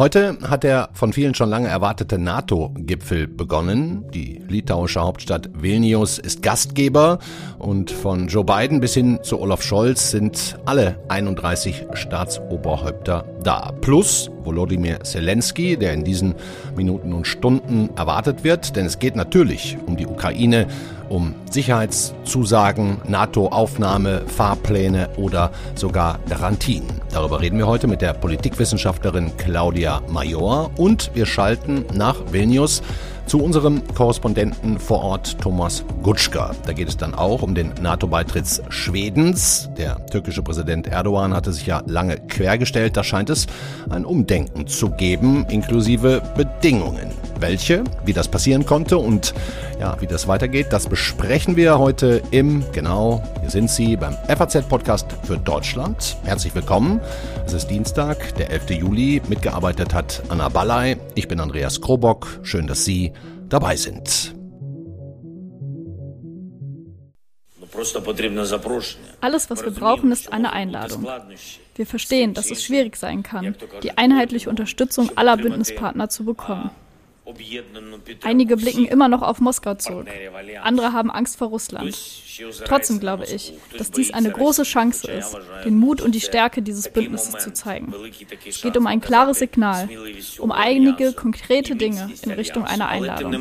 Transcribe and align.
Heute 0.00 0.38
hat 0.40 0.62
der 0.62 0.88
von 0.94 1.12
vielen 1.12 1.34
schon 1.34 1.50
lange 1.50 1.68
erwartete 1.68 2.18
NATO-Gipfel 2.18 3.26
begonnen. 3.26 4.06
Die 4.14 4.40
litauische 4.48 5.02
Hauptstadt 5.02 5.50
Vilnius 5.52 6.18
ist 6.18 6.42
Gastgeber 6.42 7.18
und 7.58 7.90
von 7.90 8.28
Joe 8.28 8.42
Biden 8.42 8.80
bis 8.80 8.94
hin 8.94 9.18
zu 9.22 9.38
Olaf 9.38 9.62
Scholz 9.62 10.10
sind 10.10 10.58
alle 10.64 10.98
31 11.10 11.84
Staatsoberhäupter 11.92 13.26
da. 13.42 13.72
Plus 13.82 14.30
Volodymyr 14.42 15.00
Zelensky, 15.02 15.76
der 15.76 15.92
in 15.92 16.02
diesen 16.02 16.34
Minuten 16.74 17.12
und 17.12 17.26
Stunden 17.26 17.90
erwartet 17.94 18.42
wird, 18.42 18.76
denn 18.76 18.86
es 18.86 19.00
geht 19.00 19.16
natürlich 19.16 19.76
um 19.84 19.98
die 19.98 20.06
Ukraine, 20.06 20.66
um 21.10 21.34
Sicherheitszusagen, 21.50 23.02
NATO-Aufnahme, 23.06 24.22
Fahrpläne 24.26 25.10
oder 25.16 25.50
sogar 25.74 26.18
Garantien. 26.28 26.84
Darüber 27.12 27.40
reden 27.40 27.58
wir 27.58 27.66
heute 27.66 27.86
mit 27.86 28.00
der 28.00 28.14
Politikwissenschaftlerin 28.14 29.36
Claudia 29.36 30.00
Major 30.08 30.70
und 30.78 31.10
wir 31.12 31.26
schalten 31.26 31.84
nach 31.92 32.16
Vilnius 32.32 32.82
zu 33.26 33.40
unserem 33.40 33.82
Korrespondenten 33.94 34.78
vor 34.78 35.04
Ort 35.04 35.40
Thomas 35.40 35.84
Gutschka. 36.02 36.52
Da 36.66 36.72
geht 36.72 36.88
es 36.88 36.96
dann 36.96 37.14
auch 37.14 37.42
um 37.42 37.54
den 37.54 37.72
NATO-Beitritt 37.80 38.62
Schwedens. 38.70 39.70
Der 39.78 40.04
türkische 40.06 40.42
Präsident 40.42 40.88
Erdogan 40.88 41.32
hatte 41.32 41.52
sich 41.52 41.66
ja 41.66 41.82
lange 41.86 42.16
quergestellt. 42.16 42.96
Da 42.96 43.04
scheint 43.04 43.30
es 43.30 43.46
ein 43.88 44.04
Umdenken 44.04 44.66
zu 44.66 44.90
geben, 44.90 45.46
inklusive 45.48 46.22
Bedingungen. 46.36 47.12
Welche, 47.40 47.84
wie 48.04 48.12
das 48.12 48.28
passieren 48.28 48.66
konnte 48.66 48.98
und 48.98 49.32
ja, 49.80 49.96
wie 50.00 50.06
das 50.06 50.28
weitergeht, 50.28 50.66
das 50.70 50.88
besprechen 50.88 51.56
wir 51.56 51.78
heute 51.78 52.22
im, 52.30 52.64
genau, 52.72 53.22
hier 53.40 53.48
sind 53.48 53.70
Sie 53.70 53.96
beim 53.96 54.14
FAZ-Podcast 54.28 55.06
für 55.24 55.38
Deutschland. 55.38 56.18
Herzlich 56.24 56.54
willkommen. 56.54 57.00
Es 57.46 57.54
ist 57.54 57.68
Dienstag, 57.68 58.34
der 58.34 58.50
11. 58.50 58.70
Juli. 58.70 59.22
Mitgearbeitet 59.28 59.94
hat 59.94 60.22
Anna 60.28 60.50
Ballay. 60.50 60.98
Ich 61.14 61.28
bin 61.28 61.40
Andreas 61.40 61.80
Krobock. 61.80 62.40
Schön, 62.42 62.66
dass 62.66 62.84
Sie 62.84 63.12
dabei 63.48 63.76
sind. 63.76 64.34
Alles, 69.20 69.50
was 69.50 69.64
wir 69.64 69.70
brauchen, 69.70 70.12
ist 70.12 70.32
eine 70.32 70.52
Einladung. 70.52 71.06
Wir 71.74 71.86
verstehen, 71.86 72.34
dass 72.34 72.50
es 72.50 72.62
schwierig 72.62 72.96
sein 72.96 73.22
kann, 73.22 73.54
die 73.82 73.96
einheitliche 73.96 74.50
Unterstützung 74.50 75.10
aller 75.16 75.38
Bündnispartner 75.38 76.10
zu 76.10 76.26
bekommen. 76.26 76.70
Einige 78.22 78.56
blicken 78.56 78.86
immer 78.86 79.08
noch 79.08 79.22
auf 79.22 79.40
Moskau 79.40 79.74
zurück. 79.74 80.08
Andere 80.62 80.92
haben 80.92 81.10
Angst 81.10 81.36
vor 81.36 81.48
Russland. 81.48 81.96
Trotzdem 82.64 83.00
glaube 83.00 83.24
ich, 83.24 83.52
dass 83.76 83.90
dies 83.90 84.12
eine 84.12 84.30
große 84.30 84.62
Chance 84.62 85.10
ist, 85.10 85.36
den 85.64 85.76
Mut 85.76 86.00
und 86.00 86.14
die 86.14 86.20
Stärke 86.20 86.62
dieses 86.62 86.88
Bündnisses 86.88 87.42
zu 87.42 87.52
zeigen. 87.52 87.92
Es 88.46 88.62
geht 88.62 88.76
um 88.76 88.86
ein 88.86 89.00
klares 89.00 89.38
Signal, 89.38 89.88
um 90.38 90.50
einige 90.50 91.12
konkrete 91.12 91.76
Dinge 91.76 92.10
in 92.22 92.30
Richtung 92.30 92.64
einer 92.64 92.88
Einladung. 92.88 93.32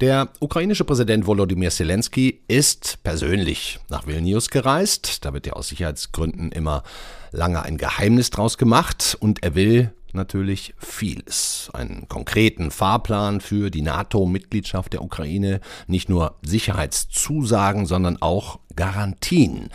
Der 0.00 0.30
ukrainische 0.40 0.84
Präsident 0.84 1.26
Volodymyr 1.26 1.68
Zelensky 1.68 2.40
ist 2.48 3.02
persönlich 3.02 3.80
nach 3.90 4.06
Vilnius 4.06 4.48
gereist. 4.48 5.26
Da 5.26 5.34
wird 5.34 5.46
ja 5.46 5.52
aus 5.52 5.68
Sicherheitsgründen 5.68 6.52
immer 6.52 6.84
lange 7.32 7.60
ein 7.60 7.76
Geheimnis 7.76 8.30
draus 8.30 8.56
gemacht 8.56 9.18
und 9.20 9.42
er 9.42 9.54
will 9.54 9.92
natürlich 10.14 10.74
vieles. 10.78 11.68
Einen 11.74 12.08
konkreten 12.08 12.70
Fahrplan 12.70 13.42
für 13.42 13.70
die 13.70 13.82
NATO-Mitgliedschaft 13.82 14.94
der 14.94 15.02
Ukraine, 15.02 15.60
nicht 15.86 16.08
nur 16.08 16.36
Sicherheitszusagen, 16.40 17.84
sondern 17.84 18.22
auch 18.22 18.58
Garantien. 18.76 19.68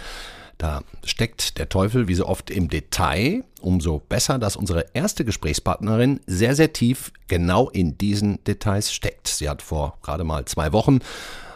Da 0.58 0.82
steckt 1.04 1.58
der 1.58 1.70
Teufel 1.70 2.08
wie 2.08 2.16
so 2.16 2.28
oft 2.28 2.50
im 2.50 2.70
Detail. 2.70 3.44
Umso 3.62 4.00
besser, 4.00 4.40
dass 4.40 4.56
unsere 4.56 4.86
erste 4.94 5.26
Gesprächspartnerin 5.26 6.20
sehr, 6.28 6.56
sehr 6.56 6.72
tief 6.72 7.12
genau 7.28 7.70
in 7.70 7.98
diesen 7.98 8.44
Details 8.44 8.94
steckt. 8.94 9.28
Sie 9.28 9.50
hat 9.50 9.62
vor 9.62 9.98
gerade 10.02 10.24
mal 10.24 10.46
zwei 10.46 10.72
Wochen 10.72 11.00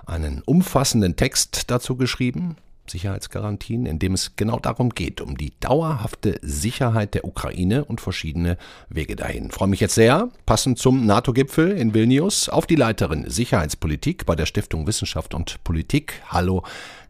einen 0.05 0.41
umfassenden 0.41 1.15
Text 1.15 1.69
dazu 1.69 1.95
geschrieben, 1.95 2.57
Sicherheitsgarantien, 2.89 3.85
in 3.85 3.99
dem 3.99 4.13
es 4.13 4.35
genau 4.35 4.59
darum 4.59 4.89
geht, 4.89 5.21
um 5.21 5.37
die 5.37 5.53
dauerhafte 5.59 6.39
Sicherheit 6.41 7.13
der 7.13 7.25
Ukraine 7.25 7.85
und 7.85 8.01
verschiedene 8.01 8.57
Wege 8.89 9.15
dahin. 9.15 9.47
Ich 9.47 9.53
freue 9.53 9.67
mich 9.67 9.79
jetzt 9.79 9.95
sehr, 9.95 10.29
passend 10.45 10.79
zum 10.79 11.05
NATO-Gipfel 11.05 11.71
in 11.71 11.93
Vilnius, 11.93 12.49
auf 12.49 12.65
die 12.65 12.75
Leiterin 12.75 13.29
Sicherheitspolitik 13.29 14.25
bei 14.25 14.35
der 14.35 14.47
Stiftung 14.47 14.87
Wissenschaft 14.87 15.33
und 15.33 15.63
Politik. 15.63 16.21
Hallo, 16.29 16.63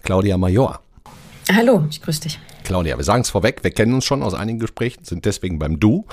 Claudia 0.03 0.37
Major. 0.37 0.81
Hallo, 1.51 1.83
ich 1.89 2.01
grüße 2.01 2.21
dich. 2.21 2.39
Claudia, 2.63 2.95
wir 2.97 3.03
sagen 3.03 3.21
es 3.21 3.31
vorweg, 3.31 3.63
wir 3.63 3.71
kennen 3.71 3.93
uns 3.95 4.05
schon 4.05 4.21
aus 4.21 4.35
einigen 4.35 4.59
Gesprächen, 4.59 5.03
sind 5.03 5.25
deswegen 5.25 5.57
beim 5.57 5.79
Du. 5.79 6.05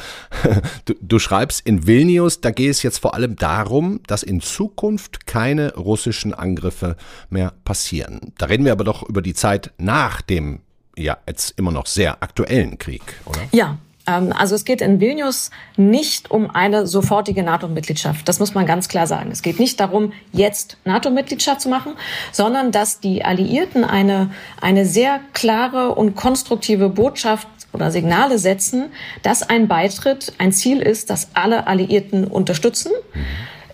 du. 0.87 0.95
Du 1.03 1.19
schreibst 1.19 1.67
in 1.67 1.87
Vilnius, 1.87 2.41
da 2.41 2.51
geht 2.51 2.71
es 2.71 2.83
jetzt 2.83 2.99
vor 2.99 3.13
allem 3.13 3.37
darum, 3.37 4.01
dass 4.07 4.23
in 4.23 4.41
Zukunft 4.41 5.27
keine 5.27 5.75
russischen 5.75 6.33
Angriffe 6.33 6.97
mehr 7.29 7.53
passieren. 7.65 8.33
Da 8.39 8.47
reden 8.47 8.65
wir 8.65 8.73
aber 8.73 8.85
doch 8.85 9.03
über 9.03 9.21
die 9.21 9.35
Zeit 9.35 9.73
nach 9.77 10.23
dem 10.23 10.61
ja 10.97 11.19
jetzt 11.29 11.59
immer 11.59 11.73
noch 11.73 11.85
sehr 11.85 12.23
aktuellen 12.23 12.79
Krieg, 12.79 13.03
oder? 13.27 13.43
Ja, 13.53 13.77
also 14.07 14.55
es 14.55 14.65
geht 14.65 14.81
in 14.81 15.01
Vilnius 15.01 15.51
nicht 15.77 16.31
um 16.31 16.51
eine 16.51 16.87
sofortige 16.87 17.43
NATO-Mitgliedschaft. 17.43 18.29
Das 18.29 18.39
muss 18.39 18.55
man 18.55 18.65
ganz 18.65 18.89
klar 18.89 19.07
sagen. 19.07 19.31
Es 19.33 19.43
geht 19.43 19.59
nicht 19.59 19.81
darum, 19.81 20.13
jetzt 20.33 20.77
NATO-Mitgliedschaft 20.85 21.61
zu 21.61 21.69
machen, 21.69 21.95
sondern 22.33 22.73
dass 22.73 23.01
die 23.01 23.25
Alliierten 23.25 23.85
eine, 23.85 24.31
eine 24.61 24.87
sehr 24.87 25.21
klare 25.33 25.95
und 25.95 26.15
konstruktive 26.15 26.89
Botschaft 26.89 27.49
oder 27.73 27.91
Signale 27.91 28.39
setzen, 28.39 28.87
dass 29.23 29.43
ein 29.43 29.69
Beitritt 29.69 30.33
ein 30.39 30.53
Ziel 30.53 30.81
ist, 30.81 31.11
das 31.11 31.29
alle 31.35 31.67
Alliierten 31.67 32.27
unterstützen. 32.27 32.93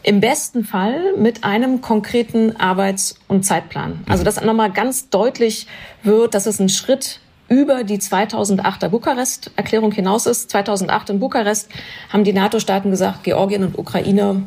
Im 0.03 0.21
besten 0.21 0.65
Fall 0.65 1.17
mit 1.17 1.45
einem 1.45 1.81
konkreten 1.81 2.57
Arbeits- 2.57 3.15
und 3.29 3.45
Zeitplan. 3.45 4.03
Also 4.09 4.25
dass 4.25 4.41
nochmal 4.41 4.73
ganz 4.73 5.11
deutlich 5.11 5.69
wird, 6.03 6.35
dass 6.35 6.47
es 6.47 6.59
ein 6.59 6.69
Schritt 6.69 7.21
über 7.53 7.85
die 7.85 7.99
2008er 7.99 8.89
Bukarest-Erklärung 8.89 9.93
hinaus 9.93 10.25
ist. 10.25 10.51
2008 10.51 11.11
in 11.11 11.21
Bukarest 11.21 11.69
haben 12.09 12.25
die 12.25 12.33
NATO-Staaten 12.33 12.91
gesagt, 12.91 13.25
Georgien 13.25 13.63
und 13.63 13.79
Ukraine 13.79 14.43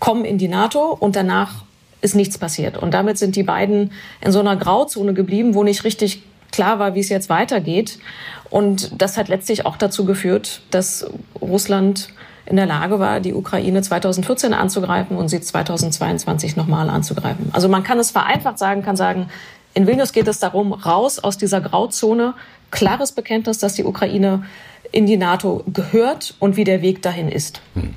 kommen 0.00 0.24
in 0.24 0.38
die 0.38 0.48
NATO 0.48 0.96
und 0.98 1.14
danach 1.14 1.62
ist 2.00 2.16
nichts 2.16 2.36
passiert. 2.36 2.76
Und 2.78 2.94
damit 2.94 3.16
sind 3.16 3.36
die 3.36 3.44
beiden 3.44 3.92
in 4.20 4.32
so 4.32 4.40
einer 4.40 4.56
Grauzone 4.56 5.14
geblieben, 5.14 5.54
wo 5.54 5.62
nicht 5.62 5.84
richtig 5.84 6.24
klar 6.50 6.80
war, 6.80 6.96
wie 6.96 7.00
es 7.00 7.10
jetzt 7.10 7.28
weitergeht. 7.28 8.00
Und 8.50 9.00
das 9.00 9.16
hat 9.16 9.28
letztlich 9.28 9.64
auch 9.64 9.76
dazu 9.76 10.04
geführt, 10.04 10.62
dass 10.72 11.08
Russland 11.40 12.08
in 12.44 12.56
der 12.56 12.66
Lage 12.66 12.98
war, 12.98 13.20
die 13.20 13.34
Ukraine 13.34 13.82
2014 13.82 14.52
anzugreifen 14.52 15.16
und 15.16 15.28
sie 15.28 15.40
2022 15.40 16.56
nochmal 16.56 16.90
anzugreifen. 16.90 17.50
Also 17.52 17.68
man 17.68 17.84
kann 17.84 18.00
es 18.00 18.10
vereinfacht 18.10 18.58
sagen, 18.58 18.82
kann 18.82 18.96
sagen, 18.96 19.28
in 19.78 19.86
Vilnius 19.86 20.12
geht 20.12 20.26
es 20.26 20.40
darum, 20.40 20.72
raus 20.72 21.20
aus 21.20 21.38
dieser 21.38 21.60
Grauzone, 21.60 22.34
klares 22.72 23.12
Bekenntnis, 23.12 23.58
dass 23.58 23.74
die 23.74 23.84
Ukraine 23.84 24.44
in 24.90 25.06
die 25.06 25.16
NATO 25.16 25.62
gehört 25.72 26.34
und 26.40 26.56
wie 26.56 26.64
der 26.64 26.82
Weg 26.82 27.00
dahin 27.00 27.28
ist. 27.28 27.62
Hm. 27.74 27.94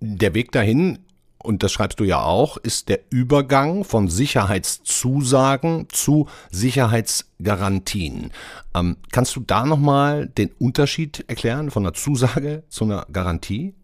Der 0.00 0.34
Weg 0.34 0.50
dahin 0.50 0.98
und 1.38 1.62
das 1.62 1.70
schreibst 1.70 2.00
du 2.00 2.04
ja 2.04 2.22
auch, 2.22 2.56
ist 2.56 2.88
der 2.88 2.98
Übergang 3.08 3.84
von 3.84 4.08
Sicherheitszusagen 4.08 5.86
zu 5.90 6.26
Sicherheitsgarantien. 6.50 8.32
Ähm, 8.74 8.96
kannst 9.12 9.36
du 9.36 9.40
da 9.46 9.64
nochmal 9.64 10.26
den 10.26 10.50
Unterschied 10.58 11.24
erklären 11.28 11.70
von 11.70 11.84
einer 11.84 11.94
Zusage 11.94 12.64
zu 12.68 12.82
einer 12.82 13.06
Garantie? 13.12 13.74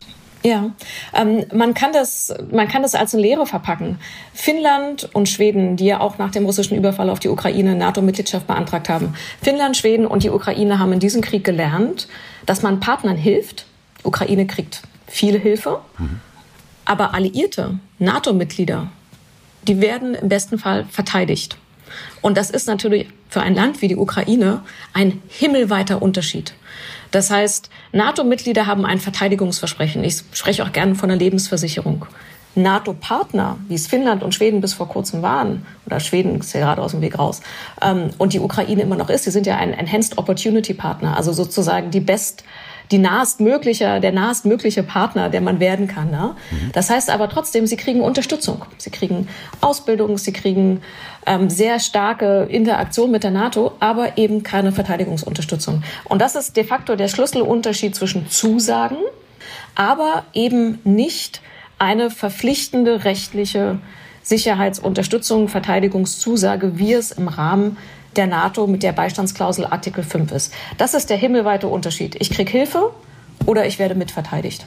Ja, 0.45 0.73
ähm, 1.15 1.45
man 1.55 1.73
kann 1.75 1.93
das, 1.93 2.35
man 2.51 2.67
kann 2.67 2.83
das 2.83 2.95
als 2.95 3.15
eine 3.15 3.23
Lehre 3.23 3.47
verpacken. 3.47 3.99
Finnland 4.35 5.09
und 5.13 5.29
Schweden, 5.29 5.77
die 5.77 5.85
ja 5.87 6.01
auch 6.01 6.19
nach 6.19 6.33
dem 6.33 6.45
russischen 6.45 6.77
Überfall 6.77 7.11
auf 7.11 7.21
die 7.21 7.29
Ukraine 7.29 7.77
NATO-Mitgliedschaft 7.77 8.47
beantragt 8.47 8.89
haben. 8.89 9.15
Finnland, 9.41 9.77
Schweden 9.77 10.07
und 10.07 10.25
die 10.25 10.31
Ukraine 10.31 10.79
haben 10.81 10.93
in 10.93 10.99
diesem 10.99 11.23
Krieg 11.23 11.45
gelernt, 11.45 12.09
dass 12.45 12.63
man 12.63 12.81
Partnern 12.81 13.17
hilft. 13.17 13.67
Die 14.01 14.09
Ukraine 14.09 14.47
kriegt 14.47 14.83
viel 15.07 15.39
Hilfe, 15.39 15.81
mhm. 15.99 16.21
aber 16.85 17.15
Alliierte, 17.15 17.79
NATO-Mitglieder, 18.01 18.89
die 19.69 19.81
werden 19.81 20.15
im 20.15 20.29
besten 20.29 20.59
Fall 20.59 20.87
verteidigt. 20.91 21.57
Und 22.21 22.37
das 22.37 22.51
ist 22.51 22.67
natürlich 22.67 23.09
für 23.29 23.43
ein 23.43 23.55
Land 23.55 23.81
wie 23.83 23.89
die 23.89 23.97
Ukraine 23.97 24.63
ein 24.93 25.23
himmelweiter 25.29 26.03
Unterschied. 26.03 26.55
Das 27.13 27.31
heißt, 27.31 27.71
NATO-Mitglieder 27.93 28.67
haben 28.67 28.85
ein 28.85 28.99
Verteidigungsversprechen. 28.99 30.03
Ich 30.03 30.23
spreche 30.33 30.65
auch 30.65 30.73
gerne 30.73 30.97
von 30.97 31.11
einer 31.11 31.19
Lebensversicherung. 31.19 32.07
NATO-Partner, 32.55 33.59
wie 33.69 33.75
es 33.75 33.87
Finnland 33.87 34.23
und 34.23 34.35
Schweden 34.35 34.61
bis 34.61 34.75
vor 34.75 34.89
kurzem 34.89 35.23
waren, 35.23 35.65
oder 35.87 36.01
Schweden 36.01 36.41
ist 36.41 36.53
ja 36.53 36.61
gerade 36.61 36.83
aus 36.83 36.91
dem 36.91 37.01
Weg 37.01 37.19
raus, 37.19 37.41
ähm, 37.81 38.11
und 38.19 38.33
die 38.33 38.41
Ukraine 38.41 38.83
immer 38.83 38.97
noch 38.97 39.09
ist, 39.09 39.25
die 39.25 39.31
sind 39.31 39.47
ja 39.47 39.57
ein 39.57 39.73
Enhanced 39.73 40.19
Opportunity 40.19 40.75
Partner, 40.75 41.17
also 41.17 41.33
sozusagen 41.33 41.91
die 41.91 42.01
best 42.01 42.45
die 42.93 42.99
nahestmögliche, 42.99 44.01
der 44.01 44.13
nahestmögliche 44.13 44.83
Partner, 44.83 45.31
der 45.31 45.41
man 45.41 45.59
werden 45.59 45.89
kann. 45.89 46.11
Ne? 46.11 46.37
Mhm. 46.51 46.73
Das 46.73 46.91
heißt 46.91 47.11
aber 47.11 47.29
trotzdem, 47.29 47.67
sie 47.67 47.77
kriegen 47.77 48.01
Unterstützung. 48.03 48.65
Sie 48.79 48.91
kriegen 48.91 49.29
Ausbildung, 49.61 50.19
sie 50.19 50.33
kriegen 50.33 50.83
ähm, 51.27 51.49
sehr 51.49 51.81
starke 51.81 52.47
Interaktion 52.51 53.11
mit 53.11 53.25
der 53.25 53.31
NATO, 53.31 53.73
aber 53.81 54.19
eben 54.19 54.43
keine 54.43 54.73
Verteidigungsunterstützung. 54.73 55.83
Und 56.05 56.21
das 56.21 56.35
ist 56.35 56.57
de 56.57 56.65
facto 56.65 56.95
der 56.95 57.09
Schlüsselunterschied 57.09 57.95
zwischen 57.95 58.29
Zusagen, 58.29 58.99
aber 59.75 60.25
eben 60.35 60.79
nicht 60.85 61.41
eine 61.79 62.11
verpflichtende 62.11 63.05
rechtliche 63.05 63.79
Sicherheitsunterstützung, 64.23 65.49
Verteidigungszusage, 65.49 66.79
wie 66.79 66.93
es 66.93 67.11
im 67.11 67.27
Rahmen 67.27 67.77
der 68.17 68.27
NATO 68.27 68.67
mit 68.67 68.83
der 68.83 68.93
Beistandsklausel 68.93 69.67
Artikel 69.67 70.05
5 70.05 70.33
ist. 70.33 70.53
Das 70.79 70.95
ist 70.95 71.11
der 71.11 71.17
himmelweite 71.17 71.69
Unterschied. 71.69 72.17
Ich 72.21 72.31
kriege 72.31 72.51
Hilfe 72.51 72.93
oder 73.47 73.67
ich 73.67 73.79
werde 73.79 73.95
mitverteidigt. 73.95 74.67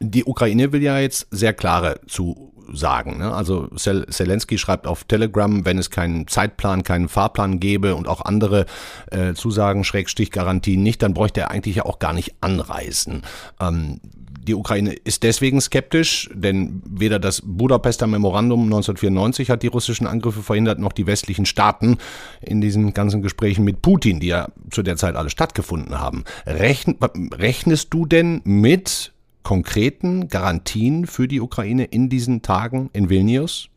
Die 0.00 0.24
Ukraine 0.24 0.72
will 0.72 0.82
ja 0.82 0.98
jetzt 0.98 1.28
sehr 1.30 1.52
klare 1.54 2.00
Zusagen. 2.06 3.18
Ne? 3.18 3.32
Also 3.32 3.68
Zelensky 3.76 4.58
schreibt 4.58 4.86
auf 4.86 5.04
Telegram, 5.04 5.64
wenn 5.64 5.78
es 5.78 5.90
keinen 5.90 6.26
Zeitplan, 6.26 6.82
keinen 6.82 7.08
Fahrplan 7.08 7.60
gäbe 7.60 7.94
und 7.94 8.08
auch 8.08 8.20
andere 8.20 8.66
äh, 9.10 9.34
Zusagen, 9.34 9.84
Schrägstich 9.84 10.30
Garantien 10.30 10.82
nicht, 10.82 11.02
dann 11.02 11.14
bräuchte 11.14 11.40
er 11.40 11.50
eigentlich 11.50 11.76
ja 11.76 11.86
auch 11.86 11.98
gar 11.98 12.12
nicht 12.12 12.34
anreisen. 12.40 13.22
Ähm, 13.60 14.00
die 14.44 14.54
Ukraine 14.54 14.92
ist 14.92 15.22
deswegen 15.22 15.60
skeptisch, 15.60 16.30
denn 16.34 16.82
weder 16.86 17.18
das 17.18 17.42
Budapester 17.44 18.06
Memorandum 18.06 18.64
1994 18.64 19.50
hat 19.50 19.62
die 19.62 19.68
russischen 19.68 20.06
Angriffe 20.06 20.42
verhindert, 20.42 20.78
noch 20.78 20.92
die 20.92 21.06
westlichen 21.06 21.46
Staaten 21.46 21.98
in 22.40 22.60
diesen 22.60 22.92
ganzen 22.94 23.22
Gesprächen 23.22 23.64
mit 23.64 23.82
Putin, 23.82 24.20
die 24.20 24.28
ja 24.28 24.48
zu 24.70 24.82
der 24.82 24.96
Zeit 24.96 25.16
alle 25.16 25.30
stattgefunden 25.30 25.98
haben. 25.98 26.24
Rechn, 26.46 26.96
rechnest 27.32 27.92
du 27.92 28.06
denn 28.06 28.40
mit 28.44 29.12
konkreten 29.42 30.28
Garantien 30.28 31.06
für 31.06 31.28
die 31.28 31.40
Ukraine 31.40 31.84
in 31.84 32.08
diesen 32.08 32.42
Tagen 32.42 32.90
in 32.92 33.08
Vilnius? 33.08 33.68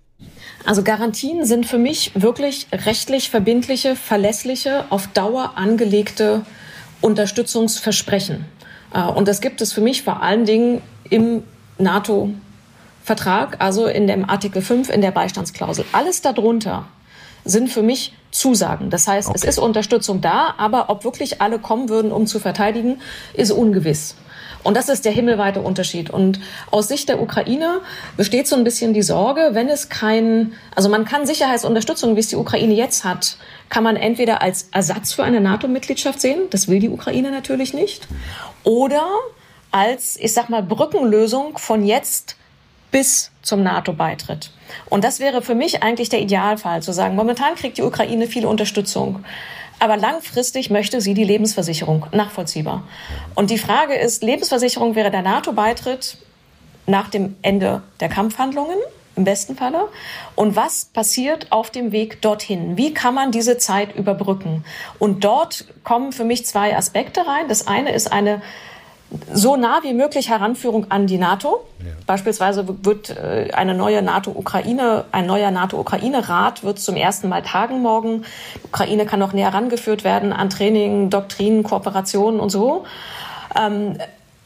Also 0.66 0.84
Garantien 0.84 1.46
sind 1.46 1.66
für 1.66 1.78
mich 1.78 2.12
wirklich 2.16 2.68
rechtlich 2.72 3.30
verbindliche, 3.30 3.96
verlässliche, 3.96 4.86
auf 4.90 5.08
Dauer 5.08 5.54
angelegte 5.56 6.44
Unterstützungsversprechen. 7.02 8.46
Äh, 8.94 9.04
und 9.04 9.28
das 9.28 9.42
gibt 9.42 9.62
es 9.62 9.74
für 9.74 9.82
mich 9.82 10.04
vor 10.04 10.22
allen 10.22 10.46
Dingen 10.46 10.82
im 11.10 11.44
NATO-Vertrag, 11.78 13.58
also 13.60 13.88
in 13.88 14.08
dem 14.08 14.30
Artikel 14.30 14.62
5 14.62 14.90
in 14.90 15.02
der 15.02 15.12
Beistandsklausel. 15.12 15.86
Alles 15.92 16.22
darunter 16.22 16.88
sind 17.46 17.70
für 17.70 17.84
mich 17.84 18.14
Zusagen. 18.32 18.90
Das 18.90 19.08
heißt, 19.08 19.30
okay. 19.30 19.38
es 19.38 19.44
ist 19.44 19.58
Unterstützung 19.58 20.22
da, 20.22 20.56
aber 20.58 20.90
ob 20.90 21.04
wirklich 21.04 21.42
alle 21.42 21.60
kommen 21.60 21.90
würden, 21.90 22.12
um 22.12 22.28
zu 22.28 22.40
verteidigen, 22.40 23.00
ist 23.34 23.52
ungewiss. 23.52 24.16
Und 24.64 24.76
das 24.76 24.90
ist 24.90 25.06
der 25.06 25.14
himmelweite 25.14 25.62
Unterschied. 25.62 26.10
Und 26.10 26.40
aus 26.72 26.90
Sicht 26.90 27.08
der 27.08 27.22
Ukraine 27.22 27.80
besteht 28.18 28.48
so 28.48 28.56
ein 28.58 28.66
bisschen 28.66 28.94
die 28.94 29.02
Sorge, 29.02 29.52
wenn 29.54 29.70
es 29.70 29.88
kein, 29.88 30.54
also 30.76 30.90
man 30.90 31.06
kann 31.06 31.26
Sicherheitsunterstützung, 31.26 32.16
wie 32.16 32.20
es 32.20 32.28
die 32.28 32.36
Ukraine 32.36 32.74
jetzt 32.74 33.06
hat, 33.06 33.38
kann 33.70 33.84
man 33.84 33.96
entweder 33.96 34.42
als 34.42 34.68
Ersatz 34.72 35.14
für 35.14 35.24
eine 35.24 35.40
NATO-Mitgliedschaft 35.40 36.20
sehen, 36.20 36.42
das 36.50 36.68
will 36.68 36.80
die 36.80 36.90
Ukraine 36.90 37.32
natürlich 37.32 37.74
nicht, 37.74 38.08
oder 38.68 39.08
als, 39.72 40.18
ich 40.18 40.34
sag 40.34 40.50
mal, 40.50 40.62
Brückenlösung 40.62 41.58
von 41.58 41.86
jetzt 41.86 42.36
bis 42.92 43.32
zum 43.42 43.64
NATO-Beitritt. 43.64 44.52
Und 44.90 45.06
das 45.06 45.22
wäre 45.22 45.42
für 45.42 45.56
mich 45.56 45.84
eigentlich 45.84 46.10
der 46.10 46.20
Idealfall, 46.20 46.84
zu 46.84 46.92
sagen, 46.92 47.16
momentan 47.16 47.56
kriegt 47.56 47.78
die 47.78 47.82
Ukraine 47.82 48.28
viele 48.28 48.50
Unterstützung. 48.50 49.24
Aber 49.80 49.96
langfristig 49.96 50.70
möchte 50.70 51.00
sie 51.00 51.14
die 51.14 51.24
Lebensversicherung 51.24 52.08
nachvollziehbar. 52.12 52.84
Und 53.36 53.52
die 53.52 53.58
Frage 53.58 53.96
ist, 53.96 54.22
Lebensversicherung 54.22 54.96
wäre 54.96 55.12
der 55.12 55.22
NATO-Beitritt 55.22 56.18
nach 56.88 57.10
dem 57.10 57.38
Ende 57.44 57.84
der 58.02 58.10
Kampfhandlungen 58.10 58.78
im 59.18 59.24
besten 59.24 59.56
Falle. 59.56 59.88
Und 60.36 60.56
was 60.56 60.86
passiert 60.86 61.52
auf 61.52 61.70
dem 61.72 61.92
Weg 61.92 62.22
dorthin? 62.22 62.78
Wie 62.78 62.94
kann 62.94 63.14
man 63.14 63.32
diese 63.32 63.58
Zeit 63.58 63.96
überbrücken? 63.96 64.64
Und 65.00 65.24
dort 65.24 65.66
kommen 65.84 66.12
für 66.12 66.24
mich 66.24 66.46
zwei 66.46 66.78
Aspekte 66.78 67.28
rein. 67.28 67.48
Das 67.48 67.68
eine 67.68 67.92
ist 67.92 68.12
eine 68.12 68.42
so 69.34 69.56
nah 69.56 69.80
wie 69.84 69.94
möglich 69.94 70.30
Heranführung 70.30 70.92
an 70.92 71.08
die 71.08 71.18
NATO. 71.18 71.66
Ja. 71.80 71.94
Beispielsweise 72.06 72.66
wird 72.84 73.10
äh, 73.10 73.50
eine 73.54 73.74
neue 73.74 74.02
NATO-Ukraine, 74.02 75.06
ein 75.12 75.26
neuer 75.26 75.52
NATO-Ukraine-Rat 75.52 76.64
wird 76.64 76.80
zum 76.80 76.98
ersten 76.98 77.30
Mal 77.30 77.42
tagen 77.42 77.82
morgen. 77.82 78.26
Die 78.56 78.66
Ukraine 78.66 79.06
kann 79.06 79.20
noch 79.20 79.32
näher 79.32 79.52
herangeführt 79.52 80.04
werden 80.04 80.34
an 80.34 80.50
Training, 80.50 81.10
Doktrinen, 81.10 81.64
Kooperationen 81.64 82.40
und 82.40 82.50
so. 82.50 82.86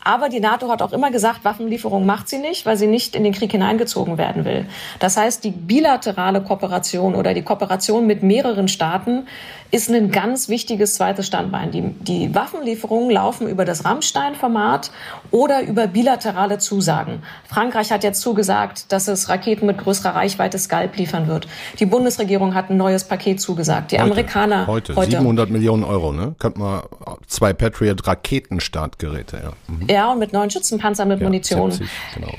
Aber 0.04 0.30
die 0.30 0.40
NATO 0.40 0.70
hat 0.70 0.82
auch 0.82 0.94
immer 0.94 1.12
gesagt, 1.12 1.46
Waffenlieferung 1.46 2.06
macht 2.06 2.28
sie 2.30 2.40
nicht, 2.40 2.66
weil 2.66 2.78
sie 2.78 2.88
nicht 2.88 3.16
in 3.16 3.24
den 3.24 3.34
Krieg 3.34 3.52
hineingezogen 3.52 4.18
werden 4.18 4.46
will. 4.46 4.66
Das 5.00 5.18
heißt, 5.18 5.44
die 5.44 5.52
bilaterale 5.52 6.42
Kooperation 6.42 7.16
oder 7.16 7.34
die 7.34 7.44
Kooperation 7.44 8.08
mit 8.08 8.24
mehreren 8.24 8.68
Staaten 8.68 9.28
ist 9.72 9.90
ein 9.90 10.12
ganz 10.12 10.50
wichtiges 10.50 10.96
zweites 10.96 11.28
Standbein. 11.28 11.72
Die, 11.72 11.82
die 11.82 12.36
Waffenlieferungen 12.36 13.10
laufen 13.10 13.48
über 13.48 13.64
das 13.64 13.86
Rammstein-Format 13.86 14.92
oder 15.32 15.64
über 15.64 15.88
bilaterale 15.88 16.58
Zusagen. 16.58 17.24
Frankreich 17.48 17.92
hat 17.92 18.04
jetzt 18.04 18.22
zugesagt, 18.22 18.92
dass 18.92 19.08
es 19.08 19.30
Raketen 19.30 19.66
mit 19.66 19.78
größerer 19.78 20.16
Reichweite 20.16 20.60
Skalp 20.60 20.98
liefern 20.98 21.28
wird. 21.28 21.48
Die 21.80 21.86
Bundesregierung 21.86 22.54
hat 22.54 22.70
ein 22.70 22.76
neues 22.76 23.06
Paket 23.06 23.40
zugesagt. 23.40 23.92
Die 23.92 23.96
heute, 23.96 24.04
Amerikaner 24.04 24.68
heute, 24.68 24.96
heute 24.96 25.12
700 25.12 25.50
Millionen 25.50 25.86
Euro, 25.86 26.12
ne? 26.12 26.36
Könnte 26.38 26.60
man 26.60 26.82
zwei 27.28 27.54
Patriot 27.54 28.06
Raketenstartgeräte, 28.06 29.38
ja. 29.38 29.54
Mhm. 29.74 29.88
Ja, 29.92 30.12
und 30.12 30.20
mit 30.20 30.34
neuen 30.34 30.50
Schützenpanzern 30.50 31.08
mit 31.08 31.20
ja, 31.20 31.26
Munition. 31.26 31.72
70, 31.72 31.90
genau. 32.16 32.32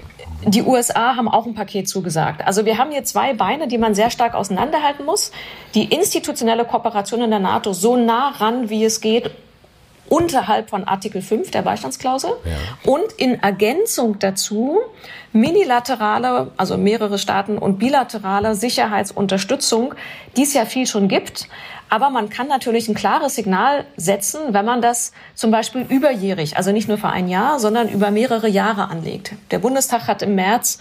Die 0.45 0.63
USA 0.63 1.15
haben 1.17 1.29
auch 1.29 1.47
ein 1.47 1.55
Paket 1.55 1.89
zugesagt. 1.89 2.45
Also 2.45 2.65
wir 2.65 2.77
haben 2.77 2.91
hier 2.91 3.05
zwei 3.05 3.33
Beine, 3.33 3.69
die 3.69 3.79
man 3.79 3.95
sehr 3.95 4.11
stark 4.11 4.35
auseinanderhalten 4.35 5.05
muss. 5.05 5.31
Die 5.75 5.85
institutionelle 5.85 6.65
Kooperation 6.65 7.23
in 7.23 7.31
der 7.31 7.39
NATO 7.39 7.73
so 7.73 7.97
nah 7.97 8.31
ran, 8.31 8.69
wie 8.69 8.85
es 8.85 9.01
geht, 9.01 9.31
unterhalb 10.13 10.69
von 10.69 10.85
Artikel 10.85 11.23
5 11.23 11.51
der 11.53 11.63
Beistandsklausel 11.63 12.33
ja. 12.45 12.93
und 12.93 13.13
in 13.17 13.43
Ergänzung 13.43 14.19
dazu 14.19 14.79
minilaterale, 15.33 16.53
also 16.59 16.77
mehrere 16.77 17.19
Staaten 17.19 17.57
und 17.57 17.79
bilaterale 17.79 18.55
Sicherheitsunterstützung, 18.55 19.95
die 20.37 20.43
es 20.43 20.53
ja 20.53 20.67
viel 20.67 20.87
schon 20.87 21.09
gibt, 21.09 21.49
aber 21.89 22.11
man 22.11 22.29
kann 22.29 22.47
natürlich 22.47 22.91
ein 22.91 22.95
klares 22.95 23.37
Signal 23.37 23.87
setzen, 23.97 24.41
wenn 24.51 24.67
man 24.67 24.83
das 24.83 25.13
zum 25.35 25.51
Beispiel 25.51 25.87
überjährig, 25.89 26.59
also 26.59 26.73
nicht 26.73 26.89
nur 26.89 26.99
für 26.99 27.09
ein 27.09 27.29
Jahr, 27.29 27.59
sondern 27.59 27.89
über 27.89 28.11
mehrere 28.11 28.49
Jahre 28.49 28.91
anlegt. 28.91 29.33
Der 29.51 29.61
Bundestag 29.61 30.09
hat 30.09 30.21
im 30.21 30.35
März 30.35 30.79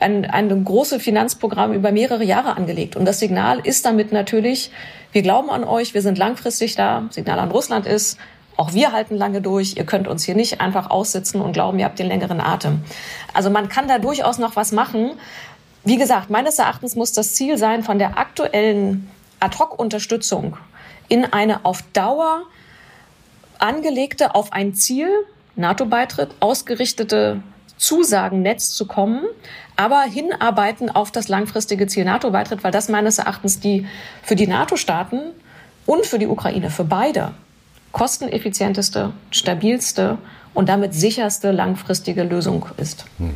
ein, 0.00 0.24
ein 0.24 0.64
großes 0.64 1.02
Finanzprogramm 1.02 1.74
über 1.74 1.92
mehrere 1.92 2.24
Jahre 2.24 2.56
angelegt. 2.56 2.96
Und 2.96 3.04
das 3.04 3.20
Signal 3.20 3.60
ist 3.60 3.84
damit 3.84 4.10
natürlich, 4.10 4.70
wir 5.12 5.20
glauben 5.20 5.50
an 5.50 5.64
euch, 5.64 5.92
wir 5.92 6.00
sind 6.00 6.16
langfristig 6.16 6.76
da. 6.76 7.08
Signal 7.10 7.38
an 7.38 7.50
Russland 7.50 7.86
ist, 7.86 8.18
auch 8.60 8.74
wir 8.74 8.92
halten 8.92 9.16
lange 9.16 9.40
durch. 9.40 9.76
Ihr 9.78 9.86
könnt 9.86 10.06
uns 10.06 10.22
hier 10.22 10.34
nicht 10.34 10.60
einfach 10.60 10.90
aussitzen 10.90 11.40
und 11.40 11.52
glauben, 11.52 11.78
ihr 11.78 11.86
habt 11.86 11.98
den 11.98 12.08
längeren 12.08 12.40
Atem. 12.40 12.84
Also 13.32 13.48
man 13.48 13.70
kann 13.70 13.88
da 13.88 13.98
durchaus 13.98 14.36
noch 14.36 14.54
was 14.54 14.70
machen. 14.70 15.12
Wie 15.82 15.96
gesagt, 15.96 16.28
meines 16.28 16.58
Erachtens 16.58 16.94
muss 16.94 17.12
das 17.12 17.34
Ziel 17.34 17.56
sein, 17.56 17.82
von 17.82 17.98
der 17.98 18.18
aktuellen 18.18 19.10
Ad-hoc-Unterstützung 19.40 20.58
in 21.08 21.24
eine 21.24 21.64
auf 21.64 21.82
Dauer 21.94 22.42
angelegte, 23.58 24.34
auf 24.34 24.52
ein 24.52 24.74
Ziel, 24.74 25.08
NATO-Beitritt, 25.56 26.30
ausgerichtete 26.40 27.42
Zusagennetz 27.78 28.74
zu 28.74 28.86
kommen, 28.86 29.24
aber 29.76 30.02
hinarbeiten 30.02 30.90
auf 30.90 31.10
das 31.10 31.28
langfristige 31.28 31.86
Ziel 31.86 32.04
NATO-Beitritt, 32.04 32.62
weil 32.62 32.72
das 32.72 32.90
meines 32.90 33.16
Erachtens 33.16 33.58
die 33.58 33.86
für 34.22 34.36
die 34.36 34.46
NATO-Staaten 34.46 35.20
und 35.86 36.04
für 36.04 36.18
die 36.18 36.26
Ukraine, 36.26 36.68
für 36.68 36.84
beide, 36.84 37.32
kosteneffizienteste, 37.92 39.12
stabilste 39.30 40.18
und 40.54 40.68
damit 40.68 40.94
sicherste 40.94 41.52
langfristige 41.52 42.24
Lösung 42.24 42.66
ist. 42.76 43.04
Mhm. 43.18 43.34